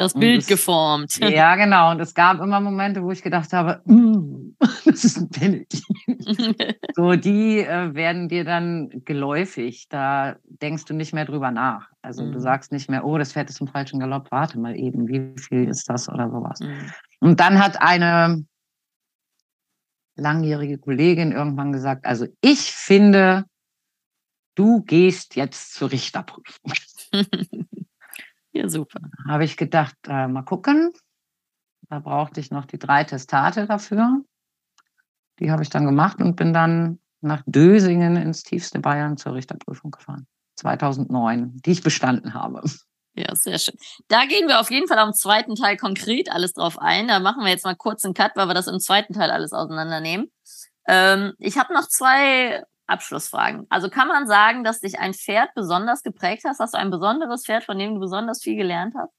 Das 0.00 0.14
Bild 0.14 0.40
es, 0.40 0.46
geformt. 0.46 1.18
Ja, 1.20 1.56
genau. 1.56 1.90
Und 1.90 2.00
es 2.00 2.14
gab 2.14 2.40
immer 2.40 2.58
Momente, 2.58 3.02
wo 3.02 3.10
ich 3.10 3.22
gedacht 3.22 3.52
habe, 3.52 3.82
mm, 3.84 4.56
das 4.86 5.04
ist 5.04 5.18
ein 5.18 5.28
Penalty. 5.28 5.82
so, 6.94 7.16
die 7.16 7.58
äh, 7.58 7.94
werden 7.94 8.28
dir 8.30 8.44
dann 8.44 8.88
geläufig. 9.04 9.88
Da 9.90 10.36
denkst 10.44 10.86
du 10.86 10.94
nicht 10.94 11.12
mehr 11.12 11.26
drüber 11.26 11.50
nach. 11.50 11.90
Also 12.00 12.24
mhm. 12.24 12.32
du 12.32 12.40
sagst 12.40 12.72
nicht 12.72 12.88
mehr, 12.88 13.04
oh, 13.04 13.18
das 13.18 13.34
Pferd 13.34 13.50
ist 13.50 13.60
im 13.60 13.68
falschen 13.68 14.00
Galopp. 14.00 14.30
Warte 14.30 14.58
mal 14.58 14.74
eben, 14.74 15.06
wie 15.06 15.38
viel 15.38 15.68
ist 15.68 15.90
das 15.90 16.08
oder 16.08 16.30
sowas. 16.30 16.60
Mhm. 16.60 16.90
Und 17.20 17.40
dann 17.40 17.58
hat 17.58 17.82
eine 17.82 18.46
langjährige 20.16 20.78
Kollegin 20.78 21.32
irgendwann 21.32 21.72
gesagt, 21.72 22.06
also 22.06 22.26
ich 22.40 22.72
finde, 22.72 23.44
du 24.54 24.82
gehst 24.82 25.36
jetzt 25.36 25.74
zur 25.74 25.92
Richterprüfung. 25.92 26.72
Ja, 28.52 28.68
super. 28.68 29.00
Habe 29.28 29.44
ich 29.44 29.56
gedacht, 29.56 29.96
äh, 30.06 30.26
mal 30.28 30.42
gucken. 30.42 30.92
Da 31.88 31.98
brauchte 31.98 32.40
ich 32.40 32.50
noch 32.50 32.66
die 32.66 32.78
drei 32.78 33.04
Testate 33.04 33.66
dafür. 33.66 34.22
Die 35.38 35.50
habe 35.50 35.62
ich 35.62 35.70
dann 35.70 35.86
gemacht 35.86 36.20
und 36.20 36.36
bin 36.36 36.52
dann 36.52 37.00
nach 37.20 37.42
Dösingen 37.46 38.16
ins 38.16 38.42
tiefste 38.42 38.78
Bayern 38.78 39.16
zur 39.16 39.34
Richterprüfung 39.34 39.90
gefahren. 39.90 40.26
2009, 40.56 41.60
die 41.64 41.72
ich 41.72 41.82
bestanden 41.82 42.34
habe. 42.34 42.62
Ja, 43.14 43.34
sehr 43.34 43.58
schön. 43.58 43.74
Da 44.08 44.24
gehen 44.26 44.46
wir 44.46 44.60
auf 44.60 44.70
jeden 44.70 44.86
Fall 44.86 44.98
am 44.98 45.12
zweiten 45.12 45.54
Teil 45.54 45.76
konkret 45.76 46.30
alles 46.30 46.52
drauf 46.52 46.78
ein. 46.78 47.08
Da 47.08 47.18
machen 47.18 47.42
wir 47.42 47.50
jetzt 47.50 47.64
mal 47.64 47.74
kurz 47.74 48.04
einen 48.04 48.14
Cut, 48.14 48.32
weil 48.36 48.46
wir 48.46 48.54
das 48.54 48.68
im 48.68 48.78
zweiten 48.78 49.14
Teil 49.14 49.30
alles 49.30 49.52
auseinandernehmen. 49.52 50.30
Ähm, 50.86 51.32
ich 51.38 51.58
habe 51.58 51.74
noch 51.74 51.88
zwei 51.88 52.62
Abschlussfragen. 52.90 53.66
Also 53.70 53.88
kann 53.88 54.08
man 54.08 54.26
sagen, 54.26 54.64
dass 54.64 54.80
dich 54.80 54.98
ein 54.98 55.14
Pferd 55.14 55.54
besonders 55.54 56.02
geprägt 56.02 56.42
hast? 56.44 56.60
Hast 56.60 56.74
du 56.74 56.78
ein 56.78 56.90
besonderes 56.90 57.44
Pferd, 57.44 57.64
von 57.64 57.78
dem 57.78 57.94
du 57.94 58.00
besonders 58.00 58.42
viel 58.42 58.56
gelernt 58.56 58.94
hast? 58.96 59.12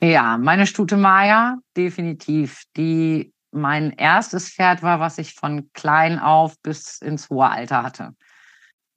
Ja, 0.00 0.36
meine 0.36 0.66
Stute 0.66 0.96
Maya, 0.96 1.58
definitiv. 1.76 2.64
Die 2.76 3.32
mein 3.52 3.90
erstes 3.92 4.48
Pferd 4.48 4.82
war, 4.82 4.98
was 4.98 5.18
ich 5.18 5.34
von 5.34 5.70
klein 5.74 6.18
auf 6.18 6.58
bis 6.62 6.98
ins 6.98 7.30
hohe 7.30 7.48
Alter 7.48 7.82
hatte. 7.82 8.14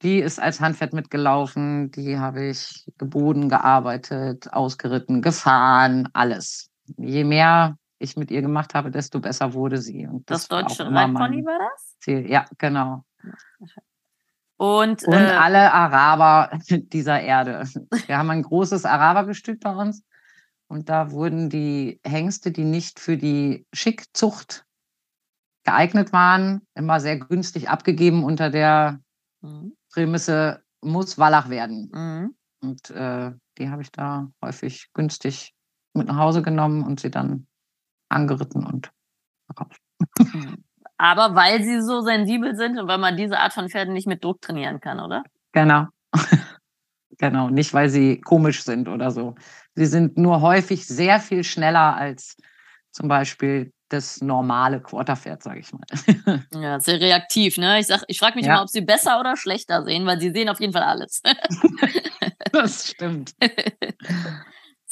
Die 0.02 0.18
ist 0.18 0.40
als 0.40 0.60
Handpferd 0.60 0.92
mitgelaufen, 0.92 1.90
die 1.90 2.18
habe 2.18 2.46
ich 2.46 2.84
geboden, 2.98 3.48
gearbeitet, 3.48 4.52
ausgeritten, 4.52 5.22
gefahren, 5.22 6.08
alles. 6.12 6.70
Je 6.98 7.24
mehr 7.24 7.76
ich 7.98 8.16
mit 8.16 8.30
ihr 8.30 8.42
gemacht 8.42 8.74
habe, 8.74 8.90
desto 8.90 9.20
besser 9.20 9.54
wurde 9.54 9.78
sie. 9.78 10.06
Und 10.06 10.28
das, 10.30 10.48
das 10.48 10.48
deutsche 10.48 10.84
Reitpony 10.84 11.44
war 11.44 11.58
das? 11.58 11.96
Ziel. 12.00 12.30
Ja, 12.30 12.44
genau. 12.58 13.04
Und, 14.58 15.04
Und 15.04 15.14
äh, 15.14 15.32
alle 15.32 15.72
Araber 15.72 16.58
dieser 16.68 17.20
Erde. 17.20 17.64
Wir 18.06 18.18
haben 18.18 18.30
ein 18.30 18.42
großes 18.42 18.84
Arabergestüt 18.84 19.60
bei 19.60 19.74
uns. 19.74 20.02
Und 20.68 20.88
da 20.88 21.10
wurden 21.12 21.48
die 21.48 22.00
Hengste, 22.04 22.50
die 22.50 22.64
nicht 22.64 22.98
für 22.98 23.16
die 23.16 23.66
Schickzucht 23.72 24.64
geeignet 25.64 26.12
waren, 26.12 26.62
immer 26.74 27.00
sehr 27.00 27.18
günstig 27.18 27.68
abgegeben 27.68 28.24
unter 28.24 28.50
der 28.50 29.00
mhm. 29.42 29.76
Prämisse 29.92 30.62
muss 30.80 31.18
Wallach 31.18 31.50
werden. 31.50 31.90
Mhm. 31.92 32.36
Und 32.60 32.90
äh, 32.90 33.32
die 33.58 33.68
habe 33.68 33.82
ich 33.82 33.92
da 33.92 34.30
häufig 34.42 34.90
günstig 34.92 35.54
mit 35.92 36.08
nach 36.08 36.16
Hause 36.16 36.42
genommen 36.42 36.82
und 36.82 37.00
sie 37.00 37.10
dann 37.10 37.46
angeritten 38.08 38.64
und 38.64 38.92
verkauft. 39.46 39.80
Mhm. 40.18 40.64
Aber 40.98 41.34
weil 41.34 41.62
sie 41.62 41.82
so 41.82 42.00
sensibel 42.00 42.56
sind 42.56 42.78
und 42.78 42.88
weil 42.88 42.98
man 42.98 43.16
diese 43.16 43.38
Art 43.38 43.52
von 43.52 43.68
Pferden 43.68 43.92
nicht 43.92 44.06
mit 44.06 44.24
Druck 44.24 44.40
trainieren 44.40 44.80
kann, 44.80 45.00
oder? 45.00 45.22
Genau. 45.52 45.86
genau, 47.18 47.50
nicht 47.50 47.74
weil 47.74 47.88
sie 47.88 48.20
komisch 48.20 48.62
sind 48.64 48.88
oder 48.88 49.10
so. 49.10 49.34
Sie 49.74 49.86
sind 49.86 50.16
nur 50.16 50.40
häufig 50.40 50.86
sehr 50.86 51.20
viel 51.20 51.44
schneller 51.44 51.96
als 51.96 52.36
zum 52.92 53.08
Beispiel 53.08 53.72
das 53.88 54.20
normale 54.20 54.80
Quarterpferd, 54.80 55.42
sage 55.42 55.60
ich 55.60 55.72
mal. 55.72 55.84
Ja, 56.54 56.80
sehr 56.80 57.00
reaktiv, 57.00 57.56
ne? 57.56 57.78
Ich, 57.78 57.88
ich 58.08 58.18
frage 58.18 58.36
mich 58.36 58.46
Ja. 58.46 58.54
immer, 58.54 58.62
ob 58.62 58.68
sie 58.68 58.80
besser 58.80 59.20
oder 59.20 59.36
schlechter 59.36 59.84
sehen, 59.84 60.06
weil 60.06 60.18
sie 60.20 60.30
sehen 60.30 60.48
auf 60.48 60.60
jeden 60.60 60.72
Fall 60.72 60.82
alles. 60.82 61.20
das 62.52 62.88
stimmt. 62.90 63.34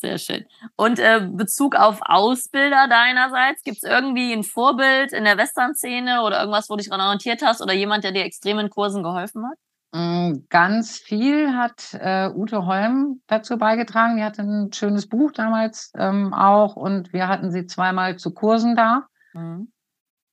Sehr 0.04 0.18
schön. 0.18 0.44
Und 0.76 0.98
äh, 0.98 1.26
Bezug 1.32 1.76
auf 1.76 2.00
Ausbilder 2.02 2.88
deinerseits, 2.88 3.62
gibt 3.62 3.78
es 3.78 3.84
irgendwie 3.84 4.34
ein 4.34 4.42
Vorbild 4.42 5.14
in 5.14 5.24
der 5.24 5.38
Western-Szene 5.38 6.20
oder 6.20 6.40
irgendwas, 6.40 6.68
wo 6.68 6.74
du 6.74 6.82
dich 6.82 6.90
daran 6.90 7.06
orientiert 7.06 7.40
hast 7.42 7.62
oder 7.62 7.72
jemand, 7.72 8.04
der 8.04 8.12
dir 8.12 8.26
extrem 8.26 8.58
in 8.58 8.68
Kursen 8.68 9.02
geholfen 9.02 9.46
hat? 9.46 9.56
Mm, 9.94 10.44
Ganz 10.50 10.98
viel 10.98 11.56
hat 11.56 11.94
äh, 11.94 12.28
Ute 12.28 12.66
Holm 12.66 13.22
dazu 13.28 13.56
beigetragen. 13.56 14.18
Die 14.18 14.24
hatte 14.24 14.42
ein 14.42 14.74
schönes 14.74 15.08
Buch 15.08 15.32
damals 15.32 15.90
ähm, 15.96 16.34
auch 16.34 16.76
und 16.76 17.14
wir 17.14 17.26
hatten 17.26 17.50
sie 17.50 17.64
zweimal 17.64 18.18
zu 18.18 18.34
Kursen 18.34 18.76
da. 18.76 19.06
Mhm. 19.32 19.72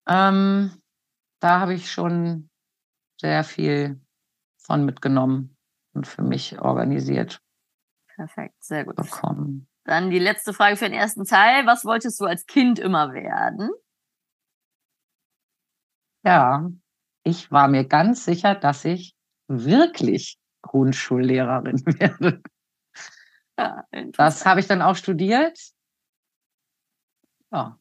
Ähm, 0.05 0.73
da 1.39 1.61
habe 1.61 1.75
ich 1.75 1.89
schon 1.89 2.49
sehr 3.21 3.45
viel 3.45 4.01
von 4.57 4.83
mitgenommen 4.83 5.55
und 5.93 6.07
für 6.07 6.23
mich 6.23 6.59
organisiert 6.59 7.39
Perfekt, 8.15 8.63
sehr 8.63 8.85
gut. 8.85 8.95
bekommen. 8.95 9.67
Dann 9.85 10.09
die 10.11 10.19
letzte 10.19 10.53
Frage 10.53 10.75
für 10.77 10.85
den 10.85 10.93
ersten 10.93 11.25
Teil. 11.25 11.65
Was 11.65 11.85
wolltest 11.85 12.19
du 12.21 12.25
als 12.25 12.45
Kind 12.45 12.77
immer 12.79 13.13
werden? 13.13 13.71
Ja, 16.23 16.69
ich 17.23 17.51
war 17.51 17.67
mir 17.67 17.85
ganz 17.87 18.25
sicher, 18.25 18.53
dass 18.55 18.85
ich 18.85 19.15
wirklich 19.47 20.37
Grundschullehrerin 20.61 21.83
werde. 21.99 22.41
Ja, 23.57 23.83
Das 24.17 24.45
habe 24.45 24.59
ich 24.59 24.67
dann 24.67 24.81
auch 24.81 24.95
studiert. 24.95 25.59
Ja, 27.51 27.77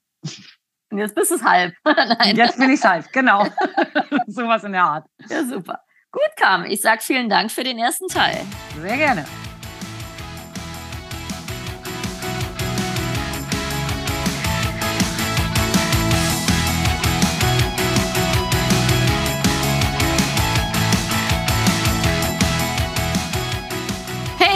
Und 0.91 0.99
jetzt 0.99 1.15
bist 1.15 1.31
du 1.31 1.37
es 1.37 1.45
halb. 1.45 1.75
Nein, 1.85 2.35
jetzt 2.37 2.59
bin 2.59 2.71
ich 2.71 2.83
halt, 2.83 3.13
genau. 3.13 3.45
Sowas 4.27 4.65
in 4.65 4.73
der 4.73 4.85
Art. 4.85 5.07
ja, 5.29 5.45
super. 5.45 5.81
Gut, 6.11 6.31
Kam. 6.37 6.65
Ich 6.65 6.81
sag 6.81 7.03
vielen 7.03 7.29
Dank 7.29 7.53
für 7.53 7.63
den 7.63 7.79
ersten 7.79 8.09
Teil. 8.09 8.41
Sehr 8.81 8.97
gerne. 8.97 9.25